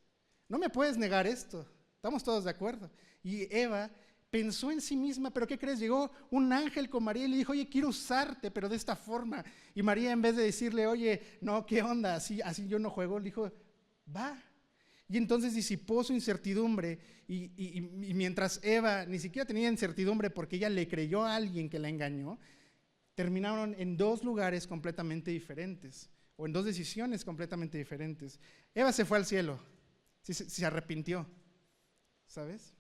No 0.47 0.59
me 0.59 0.69
puedes 0.69 0.97
negar 0.97 1.25
esto. 1.25 1.65
Estamos 1.95 2.23
todos 2.23 2.43
de 2.43 2.51
acuerdo. 2.51 2.91
Y 3.27 3.47
Eva 3.51 3.91
pensó 4.29 4.71
en 4.71 4.79
sí 4.79 4.95
misma, 4.95 5.31
pero 5.31 5.45
¿qué 5.45 5.57
crees? 5.57 5.79
Llegó 5.79 6.11
un 6.31 6.53
ángel 6.53 6.89
con 6.89 7.03
María 7.03 7.25
y 7.25 7.27
le 7.27 7.37
dijo, 7.37 7.51
oye, 7.51 7.67
quiero 7.67 7.89
usarte, 7.89 8.51
pero 8.51 8.69
de 8.69 8.77
esta 8.77 8.95
forma. 8.95 9.43
Y 9.75 9.81
María 9.81 10.11
en 10.11 10.21
vez 10.21 10.35
de 10.37 10.43
decirle, 10.43 10.87
oye, 10.87 11.21
no, 11.41 11.65
¿qué 11.65 11.81
onda? 11.81 12.15
Así, 12.15 12.41
así 12.41 12.67
yo 12.67 12.79
no 12.79 12.89
juego, 12.89 13.19
le 13.19 13.25
dijo, 13.25 13.51
va. 14.15 14.41
Y 15.09 15.17
entonces 15.17 15.53
disipó 15.53 16.03
su 16.03 16.13
incertidumbre 16.13 16.99
y, 17.27 17.81
mientras 18.13 18.61
Eva 18.63 19.05
ni 19.05 19.19
siquiera 19.19 19.45
tenía 19.45 19.69
incertidumbre 19.69 20.29
porque 20.29 20.55
ella 20.55 20.69
le 20.69 20.87
creyó 20.87 21.23
a 21.23 21.35
alguien 21.35 21.69
que 21.69 21.79
la 21.79 21.89
engañó, 21.89 22.39
terminaron 23.13 23.75
en 23.77 23.97
dos 23.97 24.23
lugares 24.23 24.67
completamente 24.67 25.31
diferentes, 25.31 26.09
o 26.37 26.45
en 26.45 26.53
dos 26.53 26.63
decisiones 26.63 27.25
completamente 27.25 27.77
diferentes. 27.77 28.39
Eva 28.73 28.93
se 28.93 29.03
fue 29.03 29.17
al 29.17 29.25
cielo, 29.25 29.59
se, 30.21 30.65
arrepintió, 30.65 31.27
¿sabes? 32.27 32.76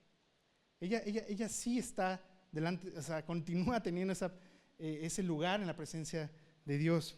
Ella, 0.79 1.01
ella, 1.05 1.23
ella 1.27 1.49
sí 1.49 1.79
está 1.79 2.21
delante, 2.51 2.91
o 2.97 3.01
sea, 3.01 3.25
continúa 3.25 3.81
teniendo 3.81 4.13
eh, 4.79 4.99
ese 5.03 5.23
lugar 5.23 5.61
en 5.61 5.67
la 5.67 5.75
presencia 5.75 6.29
de 6.65 6.77
Dios. 6.77 7.17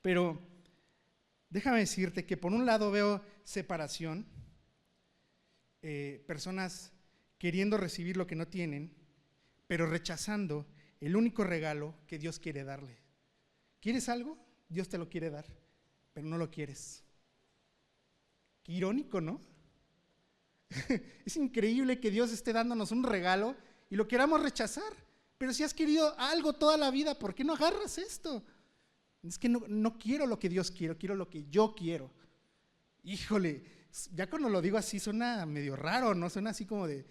Pero 0.00 0.40
déjame 1.50 1.80
decirte 1.80 2.24
que 2.24 2.36
por 2.36 2.52
un 2.52 2.66
lado 2.66 2.90
veo 2.90 3.22
separación, 3.44 4.26
eh, 5.82 6.22
personas 6.26 6.92
queriendo 7.38 7.76
recibir 7.76 8.16
lo 8.16 8.26
que 8.26 8.36
no 8.36 8.46
tienen, 8.46 8.94
pero 9.66 9.86
rechazando 9.86 10.66
el 11.00 11.16
único 11.16 11.44
regalo 11.44 11.94
que 12.06 12.18
Dios 12.18 12.38
quiere 12.38 12.62
darle. 12.62 12.98
¿Quieres 13.80 14.08
algo? 14.08 14.38
Dios 14.68 14.88
te 14.88 14.98
lo 14.98 15.08
quiere 15.08 15.28
dar, 15.28 15.44
pero 16.12 16.26
no 16.26 16.38
lo 16.38 16.50
quieres. 16.50 17.02
Qué 18.62 18.72
irónico, 18.72 19.20
¿no? 19.20 19.40
es 21.24 21.36
increíble 21.36 22.00
que 22.00 22.10
Dios 22.10 22.32
esté 22.32 22.52
dándonos 22.52 22.92
un 22.92 23.02
regalo 23.02 23.56
y 23.90 23.96
lo 23.96 24.08
queramos 24.08 24.42
rechazar. 24.42 24.92
Pero 25.38 25.52
si 25.52 25.64
has 25.64 25.74
querido 25.74 26.14
algo 26.18 26.52
toda 26.52 26.76
la 26.76 26.90
vida, 26.90 27.18
¿por 27.18 27.34
qué 27.34 27.42
no 27.42 27.54
agarras 27.54 27.98
esto? 27.98 28.44
Es 29.22 29.38
que 29.38 29.48
no, 29.48 29.98
quiero 29.98 30.26
lo 30.26 30.38
que 30.38 30.48
Dios 30.48 30.70
quiere, 30.70 30.96
quiero 30.96 31.14
lo 31.14 31.28
que 31.28 31.46
yo 31.48 31.74
quiero. 31.74 32.10
Híjole, 33.04 33.64
ya 34.14 34.28
cuando 34.28 34.48
lo 34.48 34.60
digo 34.60 34.78
así 34.78 34.98
suena 34.98 35.44
medio 35.46 35.76
raro, 35.76 36.14
¿no? 36.14 36.30
Suena 36.30 36.50
así 36.50 36.64
como 36.64 36.86
de, 36.86 37.06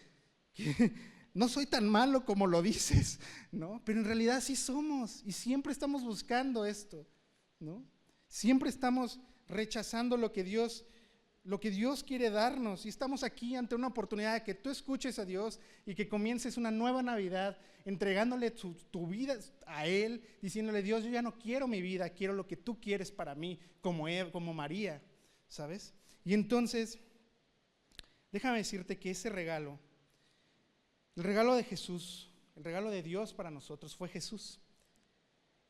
no 1.33 1.47
soy 1.47 1.65
tan 1.65 1.87
malo 1.87 2.25
como 2.25 2.47
lo 2.47 2.61
dices, 2.61 3.19
¿no? 3.51 3.81
Pero 3.85 3.99
en 3.99 4.05
realidad 4.05 4.41
sí 4.41 4.55
somos 4.55 5.21
y 5.25 5.31
siempre 5.31 5.71
estamos 5.71 6.03
buscando 6.03 6.65
esto, 6.65 7.07
¿no? 7.59 7.83
Siempre 8.27 8.69
estamos 8.69 9.19
rechazando 9.47 10.17
lo 10.17 10.31
que 10.31 10.43
Dios 10.43 10.85
lo 11.43 11.59
que 11.59 11.71
Dios 11.71 12.03
quiere 12.03 12.29
darnos 12.29 12.85
y 12.85 12.89
estamos 12.89 13.23
aquí 13.23 13.55
ante 13.55 13.73
una 13.73 13.87
oportunidad 13.87 14.33
de 14.33 14.43
que 14.43 14.53
tú 14.53 14.69
escuches 14.69 15.17
a 15.17 15.25
Dios 15.25 15.59
y 15.85 15.95
que 15.95 16.07
comiences 16.07 16.57
una 16.57 16.69
nueva 16.69 17.01
Navidad 17.01 17.57
entregándole 17.83 18.51
tu, 18.51 19.07
vida 19.07 19.37
a 19.65 19.87
Él, 19.87 20.23
diciéndole, 20.41 20.83
Dios, 20.83 21.03
yo 21.03 21.09
ya 21.09 21.23
no 21.23 21.37
quiero 21.39 21.67
mi 21.67 21.81
vida, 21.81 22.09
quiero 22.11 22.33
lo 22.33 22.45
que 22.45 22.57
tú 22.57 22.79
quieres 22.79 23.11
para 23.11 23.33
mí, 23.33 23.59
como, 23.81 24.05
como 24.31 24.53
María, 24.53 25.01
¿sabes? 25.47 25.93
Y 26.23 26.35
entonces, 26.35 26.99
déjame 28.31 28.59
decirte 28.59 28.99
que 28.99 29.09
ese 29.09 29.29
regalo, 29.29 29.79
el 31.15 31.23
regalo 31.23 31.55
de 31.55 31.63
Jesús, 31.63 32.29
el 32.55 32.63
regalo 32.63 32.91
de 32.91 33.01
Dios 33.01 33.33
para 33.33 33.49
nosotros 33.49 33.95
fue 33.95 34.09
Jesús. 34.09 34.59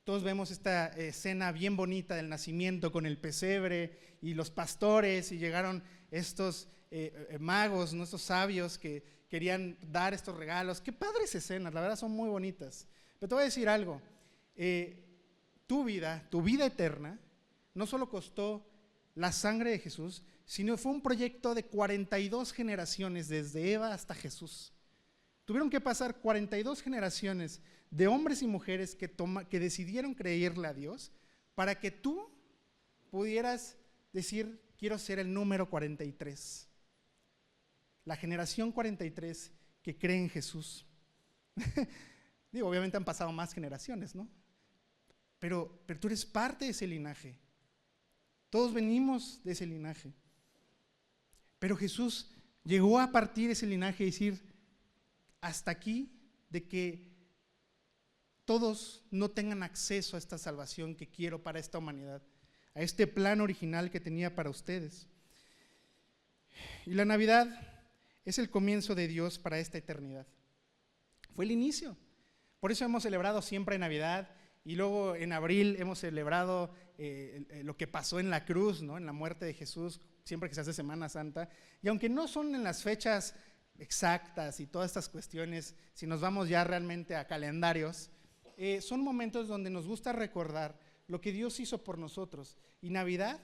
Todos 0.03 0.23
vemos 0.23 0.49
esta 0.49 0.87
escena 0.87 1.51
bien 1.51 1.77
bonita 1.77 2.15
del 2.15 2.27
nacimiento 2.27 2.91
con 2.91 3.05
el 3.05 3.19
pesebre 3.19 4.17
y 4.21 4.33
los 4.33 4.49
pastores 4.49 5.31
y 5.31 5.37
llegaron 5.37 5.83
estos 6.09 6.67
eh, 6.89 7.37
magos, 7.39 7.93
nuestros 7.93 8.23
sabios 8.23 8.79
que 8.79 9.03
querían 9.29 9.77
dar 9.91 10.15
estos 10.15 10.35
regalos. 10.35 10.81
Qué 10.81 10.91
padres 10.91 11.35
escenas, 11.35 11.73
la 11.73 11.81
verdad 11.81 11.95
son 11.95 12.11
muy 12.11 12.29
bonitas. 12.29 12.87
Pero 13.19 13.29
te 13.29 13.35
voy 13.35 13.41
a 13.43 13.45
decir 13.45 13.69
algo, 13.69 14.01
eh, 14.55 15.05
tu 15.67 15.83
vida, 15.83 16.27
tu 16.31 16.41
vida 16.41 16.65
eterna, 16.65 17.19
no 17.75 17.85
solo 17.85 18.09
costó 18.09 18.67
la 19.13 19.31
sangre 19.31 19.69
de 19.69 19.79
Jesús, 19.79 20.23
sino 20.45 20.77
fue 20.77 20.91
un 20.93 21.03
proyecto 21.03 21.53
de 21.53 21.65
42 21.65 22.53
generaciones, 22.53 23.29
desde 23.29 23.73
Eva 23.73 23.93
hasta 23.93 24.15
Jesús. 24.15 24.73
Tuvieron 25.45 25.69
que 25.69 25.81
pasar 25.81 26.19
42 26.19 26.81
generaciones 26.81 27.61
de 27.89 28.07
hombres 28.07 28.41
y 28.41 28.47
mujeres 28.47 28.95
que, 28.95 29.11
que 29.49 29.59
decidieron 29.59 30.13
creerle 30.13 30.67
a 30.67 30.73
Dios 30.73 31.11
para 31.55 31.79
que 31.79 31.91
tú 31.91 32.29
pudieras 33.09 33.77
decir, 34.13 34.61
quiero 34.77 34.97
ser 34.97 35.19
el 35.19 35.33
número 35.33 35.69
43. 35.69 36.67
La 38.05 38.15
generación 38.15 38.71
43 38.71 39.51
que 39.81 39.97
cree 39.97 40.17
en 40.17 40.29
Jesús. 40.29 40.85
Digo, 42.51 42.67
obviamente 42.67 42.97
han 42.97 43.05
pasado 43.05 43.31
más 43.31 43.53
generaciones, 43.53 44.15
¿no? 44.15 44.27
Pero, 45.39 45.81
pero 45.85 45.99
tú 45.99 46.07
eres 46.07 46.25
parte 46.25 46.65
de 46.65 46.71
ese 46.71 46.87
linaje. 46.87 47.37
Todos 48.49 48.73
venimos 48.73 49.41
de 49.43 49.53
ese 49.53 49.65
linaje. 49.65 50.13
Pero 51.59 51.75
Jesús 51.75 52.29
llegó 52.63 52.99
a 52.99 53.11
partir 53.11 53.47
de 53.47 53.53
ese 53.53 53.65
linaje 53.65 54.03
y 54.03 54.07
decir, 54.07 54.41
hasta 55.41 55.71
aquí, 55.71 56.11
de 56.49 56.67
que 56.67 57.11
todos 58.45 59.03
no 59.11 59.31
tengan 59.31 59.63
acceso 59.63 60.15
a 60.15 60.19
esta 60.19 60.37
salvación 60.37 60.95
que 60.95 61.09
quiero 61.09 61.43
para 61.43 61.59
esta 61.59 61.77
humanidad, 61.77 62.21
a 62.73 62.81
este 62.81 63.07
plan 63.07 63.41
original 63.41 63.91
que 63.91 63.99
tenía 63.99 64.35
para 64.35 64.49
ustedes. 64.49 65.07
Y 66.85 66.93
la 66.93 67.05
Navidad 67.05 67.47
es 68.25 68.37
el 68.39 68.49
comienzo 68.49 68.95
de 68.95 69.07
Dios 69.07 69.39
para 69.39 69.59
esta 69.59 69.77
eternidad. 69.77 70.27
Fue 71.35 71.45
el 71.45 71.51
inicio. 71.51 71.97
Por 72.59 72.71
eso 72.71 72.85
hemos 72.85 73.03
celebrado 73.03 73.41
siempre 73.41 73.77
Navidad 73.77 74.29
y 74.63 74.75
luego 74.75 75.15
en 75.15 75.33
abril 75.33 75.77
hemos 75.79 75.99
celebrado 75.99 76.73
eh, 76.97 77.61
lo 77.63 77.77
que 77.77 77.87
pasó 77.87 78.19
en 78.19 78.29
la 78.29 78.45
cruz, 78.45 78.81
¿no? 78.81 78.97
en 78.97 79.05
la 79.05 79.13
muerte 79.13 79.45
de 79.45 79.53
Jesús, 79.53 79.99
siempre 80.23 80.49
que 80.49 80.55
se 80.55 80.61
hace 80.61 80.73
Semana 80.73 81.09
Santa. 81.09 81.49
Y 81.81 81.87
aunque 81.87 82.09
no 82.09 82.27
son 82.27 82.53
en 82.53 82.63
las 82.63 82.83
fechas 82.83 83.33
exactas 83.77 84.59
y 84.59 84.67
todas 84.67 84.91
estas 84.91 85.09
cuestiones, 85.09 85.75
si 85.93 86.07
nos 86.07 86.21
vamos 86.21 86.49
ya 86.49 86.63
realmente 86.63 87.15
a 87.15 87.27
calendarios, 87.27 88.09
eh, 88.57 88.81
son 88.81 89.01
momentos 89.01 89.47
donde 89.47 89.69
nos 89.69 89.87
gusta 89.87 90.13
recordar 90.13 90.79
lo 91.07 91.19
que 91.19 91.31
Dios 91.31 91.59
hizo 91.59 91.83
por 91.83 91.97
nosotros. 91.97 92.57
Y 92.81 92.89
Navidad 92.89 93.41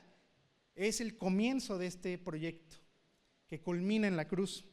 es 0.75 1.01
el 1.01 1.17
comienzo 1.17 1.77
de 1.77 1.87
este 1.87 2.17
proyecto 2.17 2.77
que 3.47 3.61
culmina 3.61 4.07
en 4.07 4.15
la 4.15 4.27
cruz. 4.27 4.65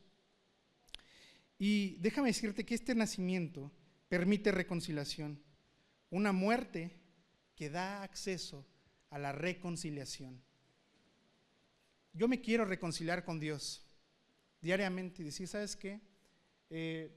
Y 1.58 1.96
déjame 1.96 2.28
decirte 2.28 2.66
que 2.66 2.74
este 2.74 2.94
nacimiento 2.94 3.72
permite 4.08 4.52
reconciliación, 4.52 5.42
una 6.10 6.32
muerte 6.32 7.00
que 7.56 7.70
da 7.70 8.02
acceso 8.02 8.66
a 9.10 9.18
la 9.18 9.32
reconciliación. 9.32 10.42
Yo 12.12 12.28
me 12.28 12.40
quiero 12.40 12.64
reconciliar 12.64 13.24
con 13.24 13.40
Dios 13.40 13.83
diariamente 14.64 15.20
y 15.20 15.26
decir, 15.26 15.46
¿sabes 15.46 15.76
qué? 15.76 16.00
Eh, 16.70 17.14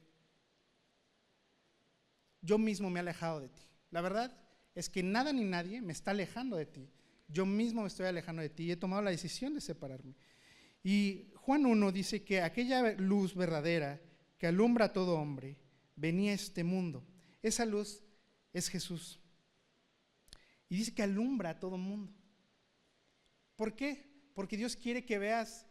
yo 2.42 2.58
mismo 2.58 2.90
me 2.90 3.00
he 3.00 3.02
alejado 3.02 3.40
de 3.40 3.48
ti. 3.48 3.64
La 3.90 4.02
verdad 4.02 4.38
es 4.76 4.90
que 4.90 5.02
nada 5.02 5.32
ni 5.32 5.46
nadie 5.46 5.82
me 5.82 5.94
está 5.94 6.12
alejando 6.12 6.58
de 6.58 6.66
ti. 6.66 6.90
Yo 7.30 7.46
mismo 7.46 7.82
me 7.82 7.88
estoy 7.88 8.06
alejando 8.06 8.42
de 8.42 8.50
ti 8.50 8.66
y 8.66 8.72
he 8.72 8.76
tomado 8.76 9.02
la 9.02 9.12
decisión 9.12 9.54
de 9.54 9.62
separarme. 9.62 10.14
Y 10.84 11.32
Juan 11.36 11.66
1 11.66 11.92
dice 11.94 12.24
que 12.24 12.42
aquella 12.42 12.92
luz 12.94 13.34
verdadera 13.34 14.02
que 14.38 14.48
alumbra 14.48 14.86
a 14.86 14.94
todo 14.94 15.18
hombre 15.18 15.58
venía 15.96 16.32
a 16.32 16.36
este 16.36 16.66
mundo. 16.66 17.06
Esa 17.42 17.66
luz 17.66 18.04
es 18.52 18.68
Jesús. 18.68 19.22
Y 20.68 20.76
dice 20.76 20.94
que 20.94 21.04
alumbra 21.04 21.52
a 21.52 21.60
todo 21.60 21.78
mundo. 21.78 22.12
¿Por 23.56 23.74
qué? 23.74 24.06
Porque 24.34 24.58
Dios 24.58 24.76
quiere 24.76 25.06
que 25.06 25.18
veas, 25.18 25.66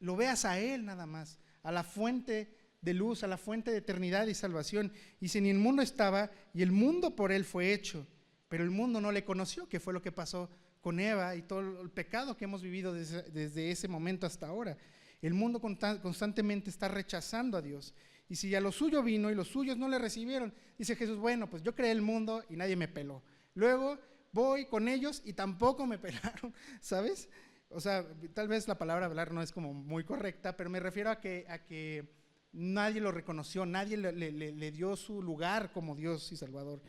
lo 0.00 0.16
veas 0.16 0.44
a 0.44 0.58
Él 0.58 0.84
nada 0.84 1.06
más, 1.06 1.38
a 1.62 1.70
la 1.70 1.84
fuente 1.84 2.56
de 2.80 2.94
luz, 2.94 3.22
a 3.22 3.26
la 3.26 3.36
fuente 3.36 3.70
de 3.70 3.78
eternidad 3.78 4.26
y 4.26 4.34
salvación. 4.34 4.92
Y 5.20 5.28
si 5.28 5.40
ni 5.40 5.50
el 5.50 5.58
mundo 5.58 5.82
estaba, 5.82 6.30
y 6.54 6.62
el 6.62 6.72
mundo 6.72 7.14
por 7.14 7.32
él 7.32 7.44
fue 7.44 7.72
hecho, 7.72 8.06
pero 8.48 8.64
el 8.64 8.70
mundo 8.70 9.00
no 9.00 9.12
le 9.12 9.24
conoció, 9.24 9.68
que 9.68 9.80
fue 9.80 9.92
lo 9.92 10.02
que 10.02 10.12
pasó 10.12 10.50
con 10.80 10.98
Eva 10.98 11.36
y 11.36 11.42
todo 11.42 11.82
el 11.82 11.90
pecado 11.90 12.36
que 12.36 12.44
hemos 12.44 12.62
vivido 12.62 12.92
desde, 12.92 13.70
ese 13.70 13.88
momento 13.88 14.26
hasta 14.26 14.46
ahora. 14.46 14.76
El 15.20 15.34
mundo 15.34 15.60
constantemente 15.60 16.70
está 16.70 16.88
rechazando 16.88 17.58
a 17.58 17.62
Dios. 17.62 17.94
Y 18.28 18.36
si 18.36 18.54
a 18.54 18.60
lo 18.60 18.72
suyo 18.72 19.02
vino 19.02 19.30
y 19.30 19.34
los 19.34 19.48
suyos 19.48 19.76
no 19.76 19.88
le 19.88 19.98
recibieron, 19.98 20.54
dice 20.78 20.96
Jesús, 20.96 21.18
bueno, 21.18 21.50
pues 21.50 21.62
yo 21.62 21.74
creé 21.74 21.90
el 21.90 22.00
mundo 22.00 22.44
y 22.48 22.56
nadie 22.56 22.76
me 22.76 22.88
peló. 22.88 23.22
Luego 23.54 23.98
voy 24.32 24.66
con 24.66 24.88
ellos 24.88 25.20
y 25.24 25.34
tampoco 25.34 25.86
me 25.86 25.98
pelaron, 25.98 26.54
¿sabes? 26.80 27.28
O 27.70 27.80
sea, 27.80 28.04
tal 28.34 28.48
vez 28.48 28.66
la 28.66 28.78
palabra 28.78 29.06
hablar 29.06 29.32
no 29.32 29.42
es 29.42 29.52
como 29.52 29.72
muy 29.72 30.04
correcta, 30.04 30.56
pero 30.56 30.68
me 30.68 30.80
refiero 30.80 31.10
a 31.10 31.20
que, 31.20 31.46
a 31.48 31.64
que 31.64 32.04
nadie 32.52 33.00
lo 33.00 33.12
reconoció, 33.12 33.64
nadie 33.64 33.96
le, 33.96 34.70
dio 34.72 34.96
su 34.96 35.22
lugar 35.22 35.70
como 35.72 35.94
Dios 35.94 36.32
y 36.32 36.36
Salvador. 36.36 36.82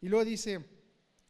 Y 0.00 0.08
luego 0.08 0.24
dice, 0.24 0.64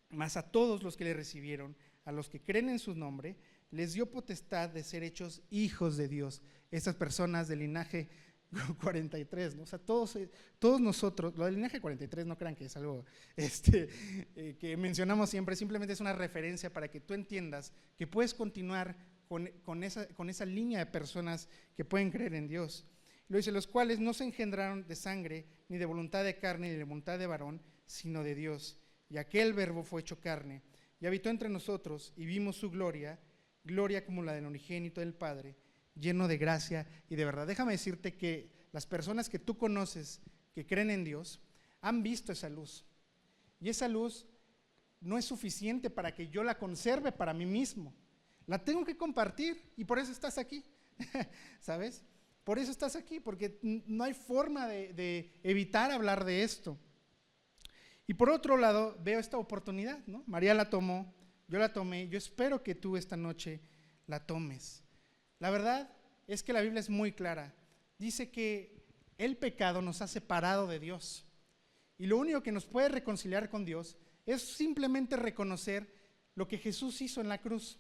mas 0.09 0.39
a 0.39 0.51
todos 0.51 0.83
los 0.83 0.97
que 0.97 1.05
le 1.05 1.15
recibieron, 1.15 1.77
a 2.07 2.13
los 2.13 2.31
que 2.31 2.41
creen 2.41 2.71
en 2.71 2.79
su 2.79 2.95
nombre, 2.95 3.37
les 3.71 3.93
dio 3.93 4.11
potestad 4.11 4.71
de 4.71 4.83
ser 4.83 5.03
hechos 5.03 5.43
hijos 5.51 5.99
de 5.99 6.09
Dios. 6.09 6.41
Estas 6.71 6.95
personas 6.95 7.49
del 7.49 7.59
linaje 7.59 8.09
43, 8.81 9.57
¿no? 9.57 9.63
O 9.63 9.67
sea, 9.67 9.79
todos, 9.79 10.17
eh, 10.17 10.31
todos 10.59 10.81
nosotros, 10.81 11.37
lo 11.37 11.45
del 11.45 11.55
linaje 11.55 11.81
43 11.81 12.27
no 12.27 12.37
crean 12.37 12.55
que 12.55 12.67
es 12.67 12.77
algo 12.77 13.05
este, 13.37 13.89
eh, 14.35 14.57
que 14.59 14.77
mencionamos 14.77 15.31
siempre, 15.31 15.57
simplemente 15.57 15.93
es 15.93 16.01
una 16.01 16.13
referencia 16.13 16.73
para 16.73 16.89
que 16.89 17.01
tú 17.01 17.15
entiendas 17.15 17.73
que 17.97 18.07
puedes 18.07 18.35
continuar 18.35 18.97
con, 19.29 19.83
esa, 19.83 20.07
con 20.15 20.31
esa 20.31 20.45
línea 20.45 20.79
de 20.79 20.87
personas 20.87 21.49
que 21.75 21.85
pueden 21.85 22.11
creer 22.11 22.35
en 22.35 22.47
Dios. 22.47 22.87
Lo 23.29 23.39
dice, 23.39 23.51
los 23.51 23.67
cuales 23.67 23.99
no 23.99 24.15
se 24.15 24.23
engendraron 24.23 24.87
de 24.87 24.95
sangre, 24.95 25.47
ni 25.69 25.79
de 25.79 25.85
voluntad 25.85 26.23
de 26.23 26.39
carne, 26.39 26.71
ni 26.71 26.77
de 26.77 26.85
voluntad 26.85 27.19
de 27.19 27.27
varón, 27.27 27.61
sino 27.87 28.23
de 28.23 28.35
Dios. 28.37 28.79
y 29.09 29.19
aquel 29.19 29.53
verbo 29.53 29.83
fue 29.83 30.01
hecho 30.01 30.21
carne 30.21 30.63
y 31.01 31.07
habitó 31.07 31.31
entre 31.31 31.49
nosotros 31.49 32.13
y 32.17 32.25
vimos 32.25 32.57
su 32.57 32.71
gloria, 32.71 33.19
gloria 33.65 34.05
como 34.05 34.23
la 34.23 34.33
del 34.33 34.47
unigénito 34.47 35.01
del 35.01 35.15
Padre, 35.15 35.57
lleno 35.99 36.29
de 36.29 36.39
gracia 36.39 36.87
y 37.09 37.17
de 37.17 37.25
verdad. 37.25 37.47
Déjame 37.47 37.73
decirte 37.73 38.17
que 38.17 38.51
las 38.73 38.87
personas 38.87 39.29
que 39.29 39.39
tú 39.39 39.57
conoces 39.57 40.21
que 40.55 40.67
creen 40.67 40.91
en 40.91 41.05
Dios 41.05 41.41
han 41.81 42.03
visto 42.03 42.33
esa 42.33 42.49
luz. 42.49 42.85
Y 43.61 43.69
esa 43.69 43.89
luz 43.89 44.27
no 45.01 45.19
es 45.19 45.25
suficiente 45.25 45.91
para 45.91 46.15
que 46.15 46.29
yo 46.29 46.43
la 46.45 46.59
conserve 46.59 47.13
para 47.13 47.33
mí 47.33 47.47
mismo. 47.47 47.95
La 48.47 48.63
tengo 48.63 48.85
que 48.85 48.97
compartir 48.97 49.73
y 49.77 49.85
por 49.85 49.99
eso 49.99 50.13
estás 50.13 50.39
aquí. 50.39 50.65
¿Sabes? 51.61 52.05
Por 52.45 52.59
eso 52.59 52.71
estás 52.71 52.95
aquí, 52.95 53.19
porque 53.19 53.59
no 53.63 54.05
hay 54.05 54.15
forma 54.15 54.69
de, 54.69 55.33
evitar 55.43 55.91
hablar 55.91 56.25
de 56.25 56.45
esto. 56.45 56.79
Y 58.07 58.15
por 58.15 58.31
otro 58.31 58.57
lado, 58.57 58.97
veo 59.03 59.19
esta 59.19 59.37
oportunidad. 59.37 59.99
María 60.27 60.55
la 60.55 60.71
tomó, 60.71 61.13
yo 61.49 61.59
la 61.59 61.73
tomé, 61.73 62.09
yo 62.09 62.17
espero 62.17 62.63
que 62.63 62.77
tú 62.77 62.97
esta 62.97 63.17
noche 63.17 63.61
la 64.07 64.25
tomes. 64.25 64.86
La 65.39 65.51
verdad 65.51 65.91
es 66.27 66.43
que 66.43 66.53
la 66.53 66.61
Biblia 66.61 66.81
es 66.81 66.91
muy 66.91 67.13
clara. 67.13 67.55
Dice 67.99 68.31
que 68.31 68.85
el 69.19 69.37
pecado 69.37 69.83
nos 69.83 70.03
ha 70.03 70.09
separado 70.09 70.67
de 70.67 70.79
Dios. 70.79 71.25
Y 71.99 72.07
lo 72.07 72.19
único 72.19 72.43
que 72.43 72.53
nos 72.53 72.67
puede 72.67 72.89
reconciliar 72.89 73.49
con 73.49 73.65
Dios 73.65 73.97
es 74.27 74.43
simplemente 74.43 75.17
reconocer 75.17 75.93
lo 76.35 76.47
que 76.47 76.59
Jesús 76.59 77.01
hizo 77.01 77.21
en 77.21 77.29
la 77.29 77.41
cruz. 77.41 77.79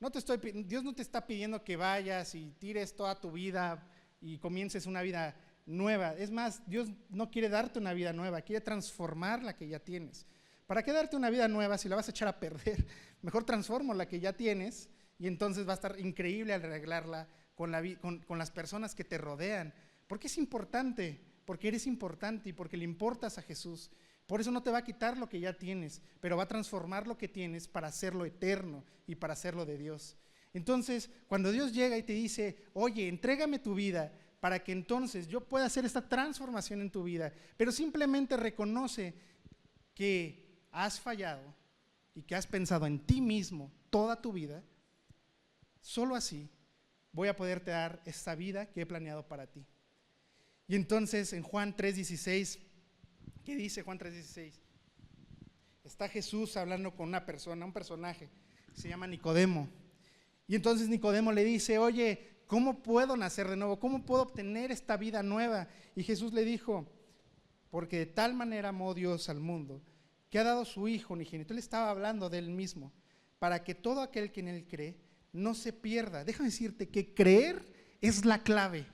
No 0.00 0.10
te 0.10 0.18
estoy, 0.18 0.38
Dios 0.64 0.84
no 0.84 0.94
te 0.94 1.02
está 1.02 1.26
pidiendo 1.26 1.64
que 1.64 1.76
vayas 1.76 2.34
y 2.34 2.52
tires 2.58 2.94
toda 2.94 3.20
tu 3.20 3.32
vida 3.32 3.86
y 4.20 4.38
comiences 4.38 4.86
una 4.86 5.02
vida 5.02 5.36
nueva. 5.66 6.14
Es 6.14 6.30
más, 6.30 6.62
Dios 6.68 6.88
no 7.10 7.30
quiere 7.30 7.48
darte 7.48 7.78
una 7.78 7.92
vida 7.92 8.12
nueva, 8.12 8.42
quiere 8.42 8.60
transformar 8.60 9.42
la 9.42 9.56
que 9.56 9.68
ya 9.68 9.78
tienes. 9.78 10.26
¿Para 10.66 10.82
qué 10.82 10.92
darte 10.92 11.16
una 11.16 11.30
vida 11.30 11.48
nueva 11.48 11.78
si 11.78 11.88
la 11.88 11.96
vas 11.96 12.08
a 12.08 12.10
echar 12.10 12.28
a 12.28 12.40
perder? 12.40 12.86
Mejor 13.22 13.44
transformo 13.44 13.94
la 13.94 14.08
que 14.08 14.20
ya 14.20 14.32
tienes 14.32 14.88
y 15.18 15.26
entonces 15.26 15.66
va 15.66 15.72
a 15.72 15.74
estar 15.74 15.98
increíble 15.98 16.54
arreglarla 16.54 17.28
con, 17.54 17.72
con 18.26 18.38
las 18.38 18.50
personas 18.50 18.94
que 18.94 19.04
te 19.04 19.18
rodean. 19.18 19.72
Porque 20.06 20.26
es 20.26 20.38
importante, 20.38 21.20
porque 21.44 21.68
eres 21.68 21.86
importante 21.86 22.50
y 22.50 22.52
porque 22.52 22.76
le 22.76 22.84
importas 22.84 23.38
a 23.38 23.42
Jesús. 23.42 23.90
Por 24.26 24.40
eso 24.40 24.50
no 24.50 24.62
te 24.62 24.70
va 24.70 24.78
a 24.78 24.84
quitar 24.84 25.16
lo 25.16 25.28
que 25.28 25.40
ya 25.40 25.56
tienes, 25.56 26.02
pero 26.20 26.36
va 26.36 26.44
a 26.44 26.48
transformar 26.48 27.06
lo 27.06 27.16
que 27.16 27.28
tienes 27.28 27.68
para 27.68 27.88
hacerlo 27.88 28.24
eterno 28.24 28.84
y 29.06 29.14
para 29.14 29.32
hacerlo 29.32 29.64
de 29.64 29.78
Dios. 29.78 30.16
Entonces, 30.52 31.10
cuando 31.28 31.52
Dios 31.52 31.72
llega 31.72 31.96
y 31.96 32.02
te 32.02 32.12
dice, 32.12 32.56
oye, 32.72 33.08
entrégame 33.08 33.58
tu 33.58 33.74
vida, 33.74 34.12
para 34.40 34.62
que 34.62 34.72
entonces 34.72 35.28
yo 35.28 35.40
pueda 35.40 35.66
hacer 35.66 35.84
esta 35.84 36.08
transformación 36.08 36.80
en 36.80 36.90
tu 36.90 37.04
vida. 37.04 37.32
Pero 37.56 37.72
simplemente 37.72 38.36
reconoce 38.36 39.14
que 39.94 40.66
has 40.72 41.00
fallado 41.00 41.42
y 42.14 42.22
que 42.22 42.34
has 42.34 42.46
pensado 42.46 42.86
en 42.86 42.98
ti 42.98 43.20
mismo 43.20 43.72
toda 43.90 44.20
tu 44.20 44.32
vida. 44.32 44.62
Solo 45.86 46.16
así 46.16 46.50
voy 47.12 47.28
a 47.28 47.36
poderte 47.36 47.70
dar 47.70 48.02
esta 48.06 48.34
vida 48.34 48.66
que 48.66 48.80
he 48.80 48.86
planeado 48.86 49.28
para 49.28 49.46
ti. 49.46 49.64
Y 50.66 50.74
entonces 50.74 51.32
en 51.32 51.44
Juan 51.44 51.76
3:16, 51.76 52.58
¿qué 53.44 53.54
dice 53.54 53.82
Juan 53.82 53.96
3:16? 53.96 54.58
Está 55.84 56.08
Jesús 56.08 56.56
hablando 56.56 56.96
con 56.96 57.06
una 57.06 57.24
persona, 57.24 57.64
un 57.64 57.72
personaje, 57.72 58.28
se 58.74 58.88
llama 58.88 59.06
Nicodemo. 59.06 59.68
Y 60.48 60.56
entonces 60.56 60.88
Nicodemo 60.88 61.30
le 61.30 61.44
dice, 61.44 61.78
oye, 61.78 62.42
¿cómo 62.48 62.82
puedo 62.82 63.16
nacer 63.16 63.46
de 63.46 63.54
nuevo? 63.54 63.78
¿Cómo 63.78 64.04
puedo 64.04 64.22
obtener 64.22 64.72
esta 64.72 64.96
vida 64.96 65.22
nueva? 65.22 65.68
Y 65.94 66.02
Jesús 66.02 66.32
le 66.32 66.44
dijo, 66.44 66.84
porque 67.70 67.98
de 67.98 68.06
tal 68.06 68.34
manera 68.34 68.70
amó 68.70 68.92
Dios 68.92 69.28
al 69.28 69.38
mundo, 69.38 69.80
que 70.30 70.40
ha 70.40 70.44
dado 70.44 70.64
su 70.64 70.88
Hijo 70.88 71.14
unigénito. 71.14 71.52
Él 71.52 71.60
estaba 71.60 71.90
hablando 71.90 72.28
de 72.28 72.38
él 72.38 72.50
mismo, 72.50 72.92
para 73.38 73.62
que 73.62 73.76
todo 73.76 74.00
aquel 74.00 74.32
que 74.32 74.40
en 74.40 74.48
él 74.48 74.66
cree 74.66 75.05
no 75.36 75.54
se 75.54 75.72
pierda. 75.72 76.24
Déjame 76.24 76.48
decirte 76.48 76.88
que 76.88 77.14
creer 77.14 77.64
es 78.00 78.24
la 78.24 78.42
clave. 78.42 78.86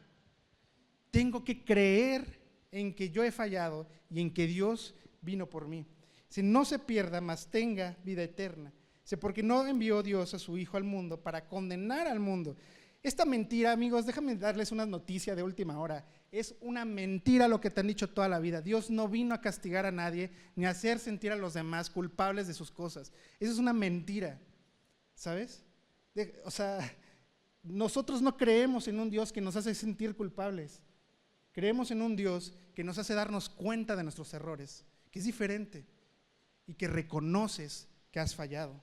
Tengo 1.11 1.45
que 1.45 1.65
creer 1.65 2.41
en 2.71 2.95
que 2.95 3.11
yo 3.11 3.23
he 3.23 3.31
fallado 3.31 3.87
y 4.11 4.21
en 4.21 4.33
que 4.33 4.47
Dios 4.47 4.95
vino 5.21 5.49
por 5.49 5.69
mí. 5.69 5.87
Si 6.29 6.43
no 6.43 6.65
se 6.65 6.79
pierda, 6.79 7.21
mas 7.21 7.51
tenga 7.51 7.97
vida 8.05 8.23
eterna. 8.23 8.73
Porque 9.21 9.43
no 9.43 9.67
envió 9.67 10.03
Dios 10.03 10.33
a 10.33 10.39
su 10.39 10.57
Hijo 10.57 10.77
al 10.77 10.85
mundo 10.85 11.23
para 11.23 11.47
condenar 11.47 12.07
al 12.07 12.21
mundo, 12.21 12.57
esta 13.03 13.25
mentira, 13.25 13.73
amigos, 13.73 14.07
déjame 14.07 14.37
darles 14.37 14.71
una 14.71 14.87
noticia 14.87 15.35
de 15.35 15.43
última 15.43 15.79
hora. 15.81 16.07
Es 16.31 16.55
una 16.61 16.85
mentira 16.85 17.49
lo 17.49 17.61
que 17.61 17.69
te 17.69 17.81
han 17.81 17.89
dicho 17.89 18.09
toda 18.09 18.29
la 18.29 18.39
vida. 18.39 18.63
Dios 18.63 18.91
no 18.91 19.09
vino 19.09 19.35
a 19.35 19.41
castigar 19.41 19.87
a 19.87 19.91
nadie 19.91 20.31
ni 20.55 20.67
a 20.67 20.71
hacer 20.71 21.01
sentir 21.01 21.33
a 21.33 21.37
los 21.37 21.55
demás 21.55 21.91
culpables 21.91 22.47
de 22.47 22.55
sus 22.55 22.71
cosas. 22.71 23.13
Eso 23.41 23.53
es 23.53 23.59
una 23.59 23.73
mentira. 23.73 24.41
¿Sabes? 25.15 25.65
O 26.45 26.51
sea, 26.51 26.79
nosotros 27.63 28.21
no 28.21 28.37
creemos 28.37 28.89
en 28.89 28.99
un 28.99 29.11
Dios 29.11 29.33
que 29.33 29.41
nos 29.41 29.57
hace 29.57 29.75
sentir 29.75 30.15
culpables. 30.15 30.83
Creemos 31.53 31.91
en 31.91 32.03
un 32.03 32.17
Dios 32.17 32.55
que 32.75 32.85
nos 32.85 32.99
hace 32.99 33.15
darnos 33.15 33.49
cuenta 33.49 33.95
de 33.95 34.03
nuestros 34.03 34.33
errores, 34.35 34.85
que 35.11 35.19
es 35.19 35.25
diferente 35.25 35.87
y 36.67 36.75
que 36.75 36.89
reconoces 36.89 37.89
que 38.11 38.21
has 38.21 38.35
fallado. 38.35 38.83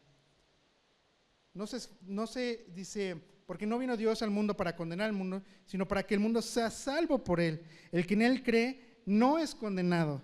No 1.53 1.67
se, 1.67 1.89
no 2.01 2.27
se 2.27 2.67
dice, 2.73 3.21
porque 3.45 3.65
no 3.65 3.79
vino 3.79 3.97
Dios 3.97 4.21
al 4.21 4.29
mundo 4.29 4.55
para 4.55 4.75
condenar 4.75 5.07
al 5.07 5.13
mundo, 5.13 5.41
sino 5.65 5.87
para 5.87 6.03
que 6.03 6.13
el 6.13 6.19
mundo 6.19 6.41
sea 6.41 6.69
salvo 6.69 7.23
por 7.23 7.39
él. 7.39 7.63
El 7.91 8.05
que 8.05 8.13
en 8.13 8.21
él 8.21 8.43
cree 8.43 9.01
no 9.05 9.39
es 9.39 9.55
condenado, 9.55 10.21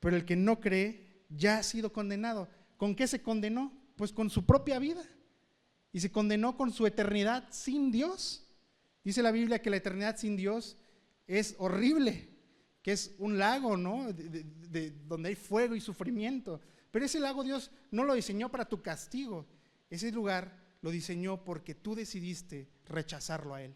pero 0.00 0.16
el 0.16 0.24
que 0.24 0.36
no 0.36 0.60
cree 0.60 1.24
ya 1.28 1.58
ha 1.58 1.62
sido 1.62 1.92
condenado. 1.92 2.48
¿Con 2.76 2.94
qué 2.94 3.06
se 3.06 3.20
condenó? 3.20 3.72
Pues 3.96 4.12
con 4.12 4.30
su 4.30 4.46
propia 4.46 4.78
vida. 4.78 5.02
Y 5.92 6.00
se 6.00 6.12
condenó 6.12 6.56
con 6.56 6.72
su 6.72 6.86
eternidad 6.86 7.48
sin 7.50 7.90
Dios. 7.90 8.46
Dice 9.04 9.22
la 9.22 9.32
Biblia 9.32 9.60
que 9.60 9.70
la 9.70 9.76
eternidad 9.76 10.16
sin 10.16 10.36
Dios 10.36 10.76
es 11.26 11.54
horrible, 11.58 12.28
que 12.82 12.92
es 12.92 13.14
un 13.18 13.38
lago, 13.38 13.76
¿no? 13.76 14.12
De, 14.12 14.90
donde 15.06 15.30
hay 15.30 15.34
fuego 15.34 15.74
y 15.74 15.80
sufrimiento. 15.80 16.60
Pero 16.90 17.04
ese 17.04 17.20
lago 17.20 17.42
Dios 17.42 17.70
no 17.90 18.04
lo 18.04 18.14
diseñó 18.14 18.50
para 18.50 18.68
tu 18.68 18.82
castigo. 18.82 19.46
Ese 19.90 20.12
lugar 20.12 20.58
lo 20.82 20.90
diseñó 20.90 21.44
porque 21.44 21.74
tú 21.74 21.94
decidiste 21.94 22.68
rechazarlo 22.86 23.54
a 23.54 23.62
Él. 23.62 23.74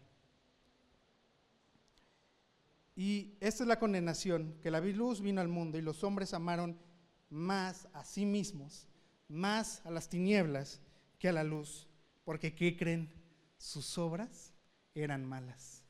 Y 2.95 3.35
esta 3.39 3.63
es 3.63 3.67
la 3.67 3.79
condenación, 3.79 4.55
que 4.61 4.69
la 4.69 4.79
luz 4.79 5.21
vino 5.21 5.41
al 5.41 5.47
mundo 5.47 5.77
y 5.77 5.81
los 5.81 6.03
hombres 6.03 6.33
amaron 6.33 6.77
más 7.29 7.87
a 7.93 8.05
sí 8.05 8.25
mismos, 8.25 8.87
más 9.27 9.81
a 9.85 9.89
las 9.89 10.09
tinieblas 10.09 10.79
que 11.17 11.29
a 11.29 11.33
la 11.33 11.43
luz, 11.43 11.87
porque 12.23 12.53
¿qué 12.53 12.75
creen? 12.77 13.11
Sus 13.57 13.97
obras 13.97 14.53
eran 14.93 15.25
malas. 15.25 15.83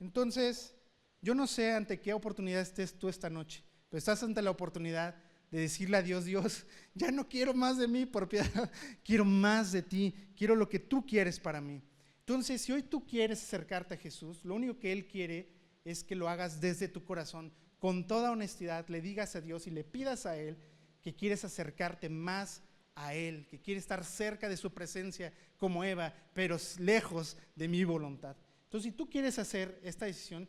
Entonces, 0.00 0.74
yo 1.20 1.34
no 1.34 1.46
sé 1.46 1.72
ante 1.72 2.00
qué 2.00 2.12
oportunidad 2.12 2.60
estés 2.60 2.98
tú 2.98 3.08
esta 3.08 3.30
noche, 3.30 3.64
pero 3.88 3.98
estás 3.98 4.22
ante 4.22 4.42
la 4.42 4.50
oportunidad 4.50 5.14
de 5.50 5.60
decirle 5.60 5.96
a 5.96 6.02
Dios, 6.02 6.24
Dios, 6.24 6.66
ya 6.94 7.10
no 7.10 7.28
quiero 7.28 7.54
más 7.54 7.78
de 7.78 7.88
mí 7.88 8.06
por 8.06 8.28
piedad, 8.28 8.70
quiero 9.04 9.24
más 9.24 9.72
de 9.72 9.82
ti, 9.82 10.14
quiero 10.36 10.56
lo 10.56 10.68
que 10.68 10.78
tú 10.78 11.06
quieres 11.06 11.40
para 11.40 11.60
mí. 11.60 11.82
Entonces, 12.20 12.62
si 12.62 12.72
hoy 12.72 12.82
tú 12.82 13.06
quieres 13.06 13.42
acercarte 13.42 13.94
a 13.94 13.98
Jesús, 13.98 14.44
lo 14.44 14.54
único 14.54 14.78
que 14.78 14.92
Él 14.92 15.06
quiere 15.06 15.52
es 15.84 16.02
que 16.02 16.14
lo 16.14 16.28
hagas 16.28 16.60
desde 16.60 16.88
tu 16.88 17.04
corazón, 17.04 17.52
con 17.78 18.06
toda 18.06 18.30
honestidad, 18.30 18.88
le 18.88 19.00
digas 19.00 19.36
a 19.36 19.42
Dios 19.42 19.66
y 19.66 19.70
le 19.70 19.84
pidas 19.84 20.24
a 20.24 20.36
Él 20.36 20.56
que 21.02 21.14
quieres 21.14 21.44
acercarte 21.44 22.08
más 22.08 22.62
a 22.94 23.14
Él, 23.14 23.46
que 23.48 23.60
quieres 23.60 23.84
estar 23.84 24.04
cerca 24.04 24.48
de 24.48 24.56
su 24.56 24.72
presencia 24.72 25.32
como 25.58 25.84
Eva, 25.84 26.14
pero 26.32 26.56
lejos 26.78 27.36
de 27.56 27.68
mi 27.68 27.84
voluntad. 27.84 28.36
Entonces, 28.64 28.90
si 28.90 28.96
tú 28.96 29.08
quieres 29.08 29.38
hacer 29.38 29.80
esta 29.82 30.06
decisión, 30.06 30.48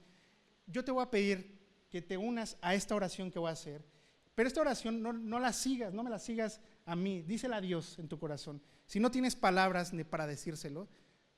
yo 0.67 0.83
te 0.83 0.91
voy 0.91 1.03
a 1.03 1.11
pedir 1.11 1.59
que 1.89 2.01
te 2.01 2.17
unas 2.17 2.57
a 2.61 2.75
esta 2.75 2.95
oración 2.95 3.31
que 3.31 3.39
voy 3.39 3.49
a 3.49 3.53
hacer 3.53 3.83
pero 4.35 4.49
esta 4.49 4.61
oración 4.61 5.01
no, 5.01 5.39
la 5.39 5.53
sigas, 5.53 5.93
no 5.93 6.03
me 6.03 6.09
la 6.09 6.19
sigas 6.19 6.59
a 6.85 6.95
mí, 6.95 7.21
dísela 7.21 7.57
a 7.57 7.61
Dios 7.61 7.97
en 7.97 8.09
tu 8.09 8.19
corazón. 8.19 8.61
Si 8.85 8.99
no 8.99 9.09
tienes 9.09 9.35
palabras 9.35 9.93
para 10.09 10.27
decírselo, 10.27 10.89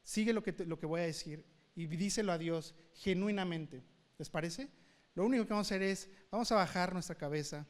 sigue 0.01 0.33
lo 0.33 0.41
que, 0.41 0.51
lo 0.65 0.79
que 0.79 0.87
voy 0.87 1.01
a 1.01 1.05
decir 1.05 1.45
y 1.75 1.85
díselo 1.85 2.31
a 2.31 2.39
Dios 2.39 2.73
genuinamente. 2.95 3.83
¿Les 4.17 4.29
parece? 4.31 4.69
Lo 5.13 5.25
único 5.25 5.45
que 5.45 5.53
vamos 5.53 5.71
a 5.71 5.75
hacer 5.75 5.83
es, 5.83 6.09
vamos 6.31 6.51
a 6.51 6.55
bajar 6.55 6.91
nuestra 6.93 7.15
cabeza, 7.15 7.67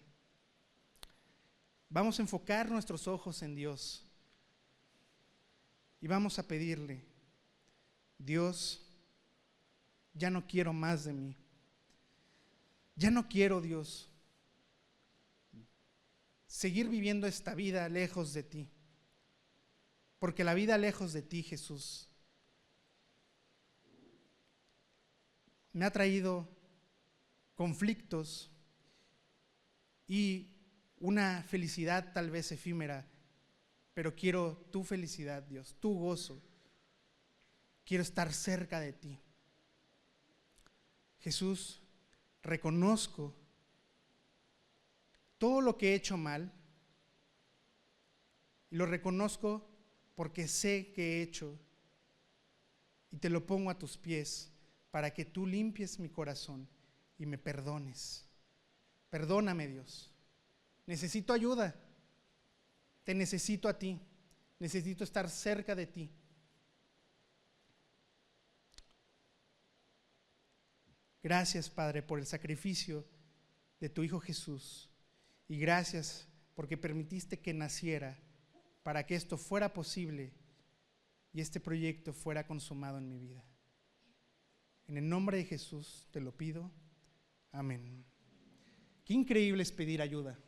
vamos 1.90 2.20
a 2.20 2.22
enfocar 2.22 2.70
nuestros 2.70 3.08
ojos 3.08 3.42
en 3.42 3.56
Dios 3.56 4.06
y 6.00 6.08
vamos 6.08 6.38
a 6.40 6.48
pedirle, 6.48 7.04
Dios, 8.18 8.86
ya 10.14 10.30
no 10.30 10.46
quiero 10.48 10.74
más 10.74 11.06
de 11.06 11.14
mí. 11.14 11.36
Ya 12.96 13.12
no 13.12 13.28
quiero, 13.28 13.62
Dios, 13.62 14.10
seguir 16.48 16.90
viviendo 16.90 17.28
esta 17.28 17.54
vida 17.54 17.88
lejos 17.90 18.34
de 18.34 18.44
ti. 18.44 18.70
Porque 20.18 20.44
la 20.44 20.56
vida 20.56 20.78
lejos 20.80 21.14
de 21.14 21.22
ti, 21.22 21.44
Jesús, 21.44 22.10
me 25.74 25.86
ha 25.86 25.92
traído 25.92 26.50
conflictos 27.54 28.50
y 30.08 30.57
una 31.00 31.44
felicidad 31.44 32.14
tal 32.14 32.30
vez 32.30 32.52
efímera, 32.52 33.06
pero 33.94 34.16
quiero 34.16 34.58
tu 34.72 34.84
felicidad, 34.84 35.44
Dios, 35.44 35.76
tu 35.80 35.98
gozo. 35.98 36.42
Quiero 37.86 38.04
estar 38.04 38.34
cerca 38.34 38.80
de 38.80 38.94
ti. 38.94 39.20
Jesús, 41.20 41.82
reconozco 42.44 43.34
todo 45.38 45.62
lo 45.62 45.78
que 45.78 45.92
he 45.92 45.96
hecho 45.96 46.18
mal 46.18 46.52
y 48.70 48.76
lo 48.76 48.86
reconozco 48.86 49.68
porque 50.16 50.48
sé 50.48 50.92
que 50.94 51.20
he 51.20 51.22
hecho 51.22 51.58
y 53.12 53.18
te 53.18 53.30
lo 53.30 53.46
pongo 53.46 53.70
a 53.70 53.78
tus 53.78 53.98
pies 53.98 54.52
para 54.92 55.14
que 55.14 55.26
tú 55.26 55.46
limpies 55.46 56.00
mi 56.00 56.10
corazón 56.10 56.68
y 57.18 57.26
me 57.26 57.38
perdones. 57.38 58.26
Perdóname 59.10 59.68
Dios. 59.68 60.12
Necesito 60.88 61.34
ayuda. 61.34 61.76
Te 63.04 63.14
necesito 63.14 63.70
a 63.70 63.78
ti. 63.78 64.00
Necesito 64.58 65.04
estar 65.04 65.30
cerca 65.30 65.76
de 65.76 65.86
ti. 65.86 66.10
Gracias, 71.22 71.70
Padre, 71.70 72.02
por 72.02 72.20
el 72.20 72.26
sacrificio 72.26 73.06
de 73.80 73.90
tu 73.90 74.02
Hijo 74.02 74.20
Jesús. 74.20 74.90
Y 75.48 75.60
gracias 75.60 76.28
porque 76.56 76.78
permitiste 76.78 77.40
que 77.40 77.54
naciera 77.54 78.18
para 78.82 79.06
que 79.06 79.16
esto 79.16 79.38
fuera 79.38 79.74
posible 79.74 80.32
y 81.34 81.42
este 81.42 81.60
proyecto 81.60 82.14
fuera 82.14 82.48
consumado 82.48 82.98
en 82.98 83.10
mi 83.10 83.20
vida. 83.20 83.44
En 84.88 84.98
el 84.98 85.08
nombre 85.08 85.38
de 85.38 85.46
Jesús 85.46 86.08
te 86.12 86.22
lo 86.22 86.36
pido. 86.36 86.72
Amén. 87.52 88.06
Qué 89.04 89.14
increíble 89.14 89.64
es 89.64 89.72
pedir 89.72 90.02
ayuda. 90.02 90.40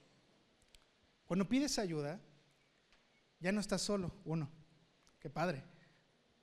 Cuando 1.29 1.47
pides 1.47 1.77
ayuda, 1.77 2.19
ya 3.39 3.51
no 3.51 3.61
estás 3.61 3.83
solo. 3.83 4.11
Uno, 4.25 4.49
qué 5.19 5.29
padre. 5.29 5.63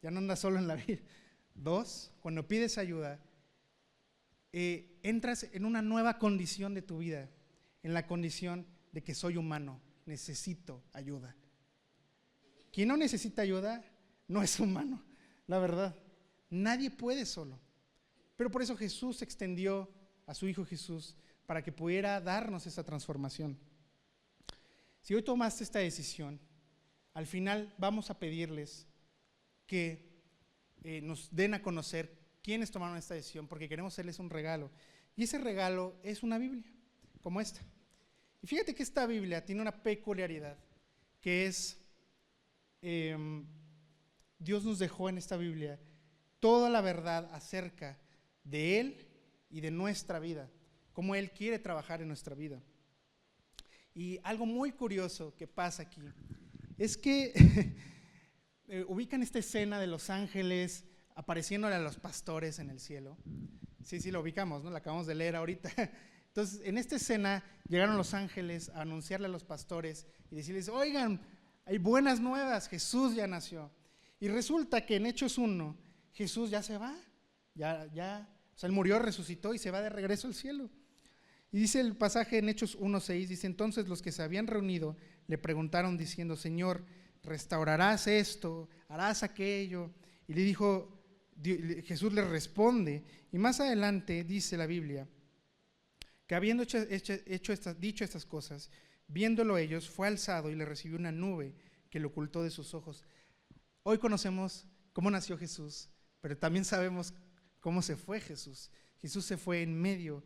Ya 0.00 0.12
no 0.12 0.18
andas 0.18 0.38
solo 0.38 0.58
en 0.58 0.68
la 0.68 0.76
vida. 0.86 1.00
Dos, 1.56 2.12
cuando 2.20 2.46
pides 2.46 2.78
ayuda, 2.78 3.18
eh, 4.52 5.00
entras 5.02 5.48
en 5.52 5.64
una 5.64 5.82
nueva 5.82 6.20
condición 6.20 6.72
de 6.72 6.82
tu 6.82 6.98
vida, 6.98 7.28
en 7.82 7.94
la 7.94 8.06
condición 8.06 8.64
de 8.92 9.02
que 9.02 9.12
soy 9.12 9.36
humano, 9.36 9.80
necesito 10.04 10.84
ayuda. 10.92 11.34
Quien 12.72 12.86
no 12.86 12.96
necesita 12.96 13.42
ayuda 13.42 13.84
no 14.28 14.40
es 14.40 14.60
humano, 14.60 15.02
la 15.48 15.58
verdad. 15.58 15.96
Nadie 16.48 16.92
puede 16.92 17.26
solo. 17.26 17.58
Pero 18.36 18.52
por 18.52 18.62
eso 18.62 18.76
Jesús 18.76 19.20
extendió 19.20 19.90
a 20.26 20.34
su 20.34 20.46
Hijo 20.46 20.64
Jesús 20.64 21.16
para 21.44 21.64
que 21.64 21.72
pudiera 21.72 22.20
darnos 22.20 22.68
esa 22.68 22.84
transformación. 22.84 23.58
Si 25.06 25.14
hoy 25.14 25.22
tomaste 25.22 25.62
esta 25.62 25.78
decisión, 25.78 26.40
al 27.14 27.28
final 27.28 27.72
vamos 27.78 28.10
a 28.10 28.18
pedirles 28.18 28.88
que 29.64 30.04
eh, 30.82 31.00
nos 31.00 31.32
den 31.32 31.54
a 31.54 31.62
conocer 31.62 32.10
quiénes 32.42 32.72
tomaron 32.72 32.96
esta 32.96 33.14
decisión, 33.14 33.46
porque 33.46 33.68
queremos 33.68 33.94
hacerles 33.94 34.18
un 34.18 34.30
regalo. 34.30 34.68
Y 35.14 35.22
ese 35.22 35.38
regalo 35.38 35.94
es 36.02 36.24
una 36.24 36.38
Biblia, 36.38 36.68
como 37.22 37.40
esta. 37.40 37.60
Y 38.42 38.48
fíjate 38.48 38.74
que 38.74 38.82
esta 38.82 39.06
Biblia 39.06 39.44
tiene 39.44 39.62
una 39.62 39.80
peculiaridad, 39.80 40.58
que 41.20 41.46
es, 41.46 41.80
em, 42.82 43.46
Dios 44.40 44.64
nos 44.64 44.80
dejó 44.80 45.08
en 45.08 45.18
esta 45.18 45.36
Biblia 45.36 45.78
toda 46.40 46.68
la 46.68 46.80
verdad 46.80 47.32
acerca 47.32 47.96
de 48.42 48.80
Él 48.80 49.06
y 49.50 49.60
de 49.60 49.70
nuestra 49.70 50.18
vida, 50.18 50.50
cómo 50.92 51.14
Él 51.14 51.30
quiere 51.30 51.60
trabajar 51.60 52.02
en 52.02 52.08
nuestra 52.08 52.34
vida. 52.34 52.60
Y 53.96 54.20
algo 54.24 54.44
muy 54.44 54.72
curioso 54.72 55.34
que 55.34 55.46
pasa 55.46 55.84
aquí 55.84 56.02
es 56.76 56.98
que 56.98 57.32
eh, 58.68 58.84
ubican 58.88 59.22
esta 59.22 59.38
escena 59.38 59.80
de 59.80 59.86
los 59.86 60.10
ángeles 60.10 60.84
apareciéndole 61.14 61.76
a 61.76 61.80
los 61.80 61.96
pastores 61.96 62.58
en 62.58 62.68
el 62.68 62.78
cielo. 62.78 63.16
Sí, 63.82 63.98
sí, 63.98 64.10
lo 64.10 64.20
ubicamos, 64.20 64.62
¿no? 64.62 64.68
La 64.68 64.80
acabamos 64.80 65.06
de 65.06 65.14
leer 65.14 65.34
ahorita. 65.34 65.70
Entonces, 66.26 66.60
en 66.66 66.76
esta 66.76 66.96
escena 66.96 67.42
llegaron 67.66 67.96
los 67.96 68.12
ángeles 68.12 68.68
a 68.74 68.82
anunciarle 68.82 69.28
a 69.28 69.30
los 69.30 69.44
pastores 69.44 70.06
y 70.30 70.36
decirles, 70.36 70.68
oigan, 70.68 71.22
hay 71.64 71.78
buenas 71.78 72.20
nuevas, 72.20 72.68
Jesús 72.68 73.14
ya 73.14 73.26
nació. 73.26 73.72
Y 74.20 74.28
resulta 74.28 74.84
que 74.84 74.96
en 74.96 75.06
Hechos 75.06 75.38
1, 75.38 75.74
Jesús 76.12 76.50
ya 76.50 76.62
se 76.62 76.76
va, 76.76 76.94
ya, 77.54 77.86
ya, 77.94 78.28
o 78.54 78.58
sea, 78.58 78.66
él 78.66 78.74
murió, 78.74 78.98
resucitó 78.98 79.54
y 79.54 79.58
se 79.58 79.70
va 79.70 79.80
de 79.80 79.88
regreso 79.88 80.26
al 80.26 80.34
cielo. 80.34 80.68
Y 81.52 81.58
dice 81.58 81.80
el 81.80 81.96
pasaje 81.96 82.38
en 82.38 82.48
Hechos 82.48 82.78
1.6, 82.78 83.28
dice, 83.28 83.46
entonces 83.46 83.88
los 83.88 84.02
que 84.02 84.12
se 84.12 84.22
habían 84.22 84.46
reunido 84.46 84.96
le 85.26 85.38
preguntaron 85.38 85.96
diciendo, 85.96 86.36
Señor, 86.36 86.84
¿restaurarás 87.22 88.06
esto? 88.06 88.68
¿Harás 88.88 89.22
aquello? 89.22 89.90
Y 90.28 90.34
le 90.34 90.42
dijo, 90.42 90.96
Jesús 91.84 92.12
le 92.12 92.24
responde, 92.24 93.04
y 93.30 93.38
más 93.38 93.60
adelante 93.60 94.24
dice 94.24 94.56
la 94.56 94.66
Biblia, 94.66 95.08
que 96.26 96.34
habiendo 96.34 96.64
hecho, 96.64 97.74
dicho 97.74 98.04
estas 98.04 98.26
cosas, 98.26 98.70
viéndolo 99.06 99.58
ellos, 99.58 99.88
fue 99.88 100.08
alzado 100.08 100.50
y 100.50 100.56
le 100.56 100.64
recibió 100.64 100.98
una 100.98 101.12
nube 101.12 101.54
que 101.90 102.00
le 102.00 102.06
ocultó 102.06 102.42
de 102.42 102.50
sus 102.50 102.74
ojos. 102.74 103.04
Hoy 103.82 103.98
conocemos 103.98 104.66
cómo 104.92 105.10
nació 105.10 105.38
Jesús, 105.38 105.88
pero 106.20 106.36
también 106.36 106.64
sabemos 106.64 107.14
cómo 107.60 107.82
se 107.82 107.96
fue 107.96 108.20
Jesús. 108.20 108.70
Jesús 109.00 109.24
se 109.24 109.36
fue 109.36 109.62
en 109.62 109.80
medio 109.80 110.24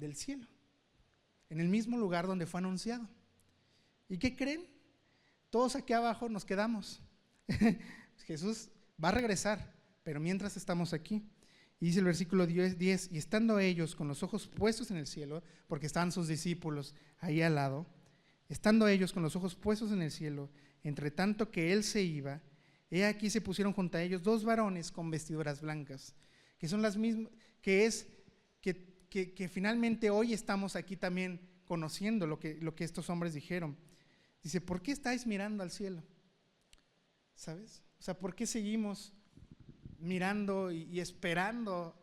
del 0.00 0.16
cielo, 0.16 0.46
en 1.48 1.60
el 1.60 1.68
mismo 1.68 1.98
lugar 1.98 2.26
donde 2.26 2.46
fue 2.46 2.58
anunciado. 2.58 3.08
¿Y 4.08 4.18
qué 4.18 4.34
creen? 4.34 4.66
Todos 5.50 5.76
aquí 5.76 5.92
abajo 5.92 6.28
nos 6.28 6.44
quedamos. 6.44 7.00
Jesús 8.26 8.70
va 9.02 9.08
a 9.08 9.12
regresar, 9.12 9.72
pero 10.02 10.20
mientras 10.20 10.56
estamos 10.56 10.92
aquí. 10.92 11.24
Y 11.80 11.86
dice 11.86 12.00
el 12.00 12.04
versículo 12.04 12.46
10, 12.46 13.10
y 13.10 13.18
estando 13.18 13.58
ellos 13.58 13.96
con 13.96 14.06
los 14.06 14.22
ojos 14.22 14.46
puestos 14.48 14.90
en 14.90 14.98
el 14.98 15.06
cielo, 15.06 15.42
porque 15.66 15.86
estaban 15.86 16.12
sus 16.12 16.28
discípulos 16.28 16.94
ahí 17.20 17.40
al 17.40 17.54
lado, 17.54 17.86
estando 18.48 18.86
ellos 18.86 19.12
con 19.12 19.22
los 19.22 19.34
ojos 19.34 19.54
puestos 19.54 19.90
en 19.90 20.02
el 20.02 20.10
cielo, 20.10 20.50
entre 20.84 21.10
tanto 21.10 21.50
que 21.50 21.72
él 21.72 21.82
se 21.82 22.02
iba, 22.02 22.42
he 22.90 23.06
aquí 23.06 23.30
se 23.30 23.40
pusieron 23.40 23.72
junto 23.72 23.96
a 23.96 24.02
ellos 24.02 24.22
dos 24.22 24.44
varones 24.44 24.90
con 24.90 25.10
vestiduras 25.10 25.62
blancas, 25.62 26.14
que 26.58 26.68
son 26.68 26.82
las 26.82 26.98
mismas, 26.98 27.32
que 27.62 27.86
es 27.86 28.06
que 29.10 29.50
finalmente 29.52 30.08
hoy 30.08 30.32
estamos 30.32 30.76
aquí 30.76 30.96
también 30.96 31.50
conociendo 31.70 32.26
lo 32.26 32.40
que, 32.40 32.56
lo 32.56 32.74
que 32.74 32.82
estos 32.82 33.08
hombres 33.10 33.32
dijeron. 33.32 33.76
Dice, 34.42 34.60
¿por 34.60 34.82
qué 34.82 34.90
estáis 34.90 35.24
mirando 35.24 35.62
al 35.62 35.70
cielo? 35.70 36.02
¿Sabes? 37.36 37.84
O 38.00 38.02
sea, 38.02 38.18
¿por 38.18 38.34
qué 38.34 38.44
seguimos 38.44 39.12
mirando 40.00 40.72
y, 40.72 40.98
esperando 40.98 41.94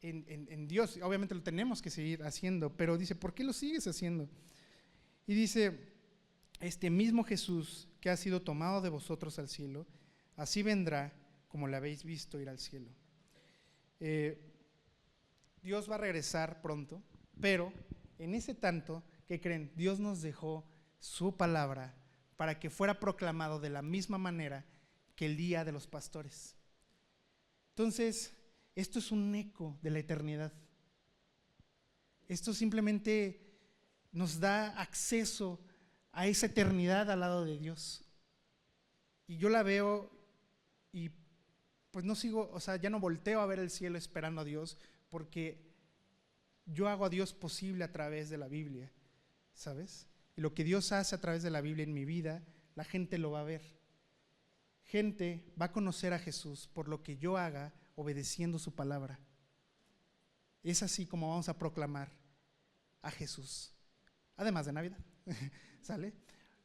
en, 0.00 0.24
en, 0.26 0.68
Dios? 0.68 0.98
Obviamente 1.02 1.34
lo 1.34 1.42
tenemos 1.42 1.82
que 1.82 1.90
seguir 1.90 2.22
haciendo, 2.22 2.74
pero 2.74 2.96
dice, 2.96 3.14
¿por 3.14 3.34
qué 3.34 3.44
lo 3.44 3.52
sigues 3.52 3.86
haciendo? 3.86 4.26
Y 5.26 5.34
dice, 5.34 5.78
este 6.60 6.88
mismo 6.88 7.24
Jesús 7.24 7.88
que 8.00 8.08
ha 8.08 8.16
sido 8.16 8.40
tomado 8.40 8.80
de 8.80 8.88
vosotros 8.88 9.38
al 9.38 9.50
cielo, 9.50 9.86
así 10.36 10.62
vendrá 10.62 11.12
como 11.48 11.68
le 11.68 11.76
habéis 11.76 12.04
visto 12.04 12.40
ir 12.40 12.48
al 12.48 12.58
cielo. 12.58 12.90
Eh, 14.00 14.53
Dios 15.64 15.90
va 15.90 15.94
a 15.94 15.98
regresar 15.98 16.60
pronto, 16.60 17.02
pero 17.40 17.72
en 18.18 18.34
ese 18.34 18.54
tanto, 18.54 19.02
que 19.26 19.40
creen? 19.40 19.72
Dios 19.74 19.98
nos 19.98 20.20
dejó 20.20 20.62
su 21.00 21.36
palabra 21.36 21.94
para 22.36 22.60
que 22.60 22.68
fuera 22.68 23.00
proclamado 23.00 23.58
de 23.58 23.70
la 23.70 23.80
misma 23.80 24.18
manera 24.18 24.66
que 25.16 25.24
el 25.24 25.38
día 25.38 25.64
de 25.64 25.72
los 25.72 25.86
pastores. 25.86 26.54
Entonces, 27.70 28.34
esto 28.74 28.98
es 28.98 29.10
un 29.10 29.34
eco 29.34 29.78
de 29.80 29.90
la 29.90 30.00
eternidad. 30.00 30.52
Esto 32.28 32.52
simplemente 32.52 33.40
nos 34.12 34.40
da 34.40 34.78
acceso 34.78 35.58
a 36.12 36.26
esa 36.26 36.46
eternidad 36.46 37.10
al 37.10 37.20
lado 37.20 37.44
de 37.44 37.58
Dios. 37.58 38.04
Y 39.26 39.38
yo 39.38 39.48
la 39.48 39.62
veo 39.62 40.10
y 40.92 41.10
pues 41.90 42.04
no 42.04 42.14
sigo, 42.14 42.50
o 42.52 42.60
sea, 42.60 42.76
ya 42.76 42.90
no 42.90 43.00
volteo 43.00 43.40
a 43.40 43.46
ver 43.46 43.60
el 43.60 43.70
cielo 43.70 43.96
esperando 43.96 44.42
a 44.42 44.44
Dios, 44.44 44.78
porque 45.14 45.64
yo 46.66 46.88
hago 46.88 47.04
a 47.04 47.08
Dios 47.08 47.32
posible 47.32 47.84
a 47.84 47.92
través 47.92 48.30
de 48.30 48.36
la 48.36 48.48
Biblia, 48.48 48.90
¿sabes? 49.52 50.08
Y 50.34 50.40
lo 50.40 50.54
que 50.54 50.64
Dios 50.64 50.90
hace 50.90 51.14
a 51.14 51.20
través 51.20 51.44
de 51.44 51.50
la 51.50 51.60
Biblia 51.60 51.84
en 51.84 51.94
mi 51.94 52.04
vida, 52.04 52.42
la 52.74 52.82
gente 52.82 53.16
lo 53.16 53.30
va 53.30 53.42
a 53.42 53.44
ver. 53.44 53.62
Gente 54.82 55.54
va 55.60 55.66
a 55.66 55.72
conocer 55.72 56.12
a 56.12 56.18
Jesús 56.18 56.66
por 56.66 56.88
lo 56.88 57.04
que 57.04 57.16
yo 57.16 57.36
haga 57.36 57.72
obedeciendo 57.94 58.58
su 58.58 58.74
palabra. 58.74 59.20
Es 60.64 60.82
así 60.82 61.06
como 61.06 61.28
vamos 61.28 61.48
a 61.48 61.60
proclamar 61.60 62.10
a 63.00 63.12
Jesús, 63.12 63.72
además 64.34 64.66
de 64.66 64.72
Navidad. 64.72 64.98
¿Sale? 65.80 66.12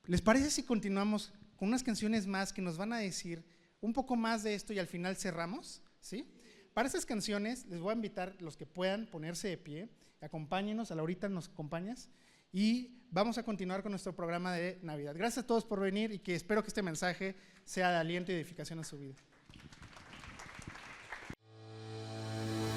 ¿Les 0.07 0.23
parece 0.23 0.49
si 0.49 0.63
continuamos 0.63 1.31
con 1.55 1.67
unas 1.67 1.83
canciones 1.83 2.25
más 2.25 2.51
que 2.51 2.63
nos 2.63 2.77
van 2.77 2.93
a 2.93 2.97
decir 2.97 3.45
un 3.79 3.93
poco 3.93 4.15
más 4.15 4.41
de 4.41 4.55
esto 4.55 4.73
y 4.73 4.79
al 4.79 4.87
final 4.87 5.17
cerramos? 5.17 5.83
¿Sí? 6.01 6.27
Para 6.73 6.87
estas 6.87 7.05
canciones 7.05 7.65
les 7.67 7.79
voy 7.79 7.91
a 7.91 7.95
invitar 7.95 8.35
los 8.39 8.55
que 8.55 8.65
puedan 8.65 9.05
ponerse 9.07 9.47
de 9.47 9.57
pie, 9.57 9.89
acompáñenos, 10.21 10.91
a 10.91 10.95
Laurita 10.95 11.29
nos 11.29 11.49
acompañas, 11.49 12.09
y 12.51 12.91
vamos 13.11 13.37
a 13.37 13.43
continuar 13.43 13.81
con 13.83 13.91
nuestro 13.91 14.15
programa 14.15 14.53
de 14.53 14.79
Navidad. 14.81 15.13
Gracias 15.15 15.43
a 15.43 15.47
todos 15.47 15.65
por 15.65 15.79
venir 15.79 16.11
y 16.11 16.19
que 16.19 16.35
espero 16.35 16.63
que 16.63 16.69
este 16.69 16.81
mensaje 16.81 17.35
sea 17.65 17.91
de 17.91 17.97
aliento 17.97 18.31
y 18.31 18.35
edificación 18.35 18.79
a 18.79 18.83
su 18.83 18.97
vida. 18.97 19.15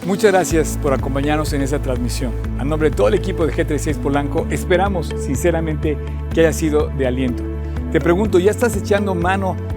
Muchas 0.06 0.32
gracias 0.32 0.78
por 0.82 0.92
acompañarnos 0.92 1.52
en 1.52 1.62
esta 1.62 1.80
transmisión. 1.80 2.32
A 2.58 2.64
nombre 2.64 2.90
de 2.90 2.96
todo 2.96 3.06
el 3.06 3.14
equipo 3.14 3.46
de 3.46 3.52
G36 3.52 3.98
Polanco, 3.98 4.46
esperamos 4.50 5.08
sinceramente 5.24 5.96
que 6.34 6.40
haya 6.40 6.52
sido 6.52 6.88
de 6.88 7.06
aliento. 7.06 7.44
Te 7.92 8.00
pregunto, 8.00 8.40
¿ya 8.40 8.50
estás 8.50 8.76
echando 8.76 9.14
mano 9.14 9.56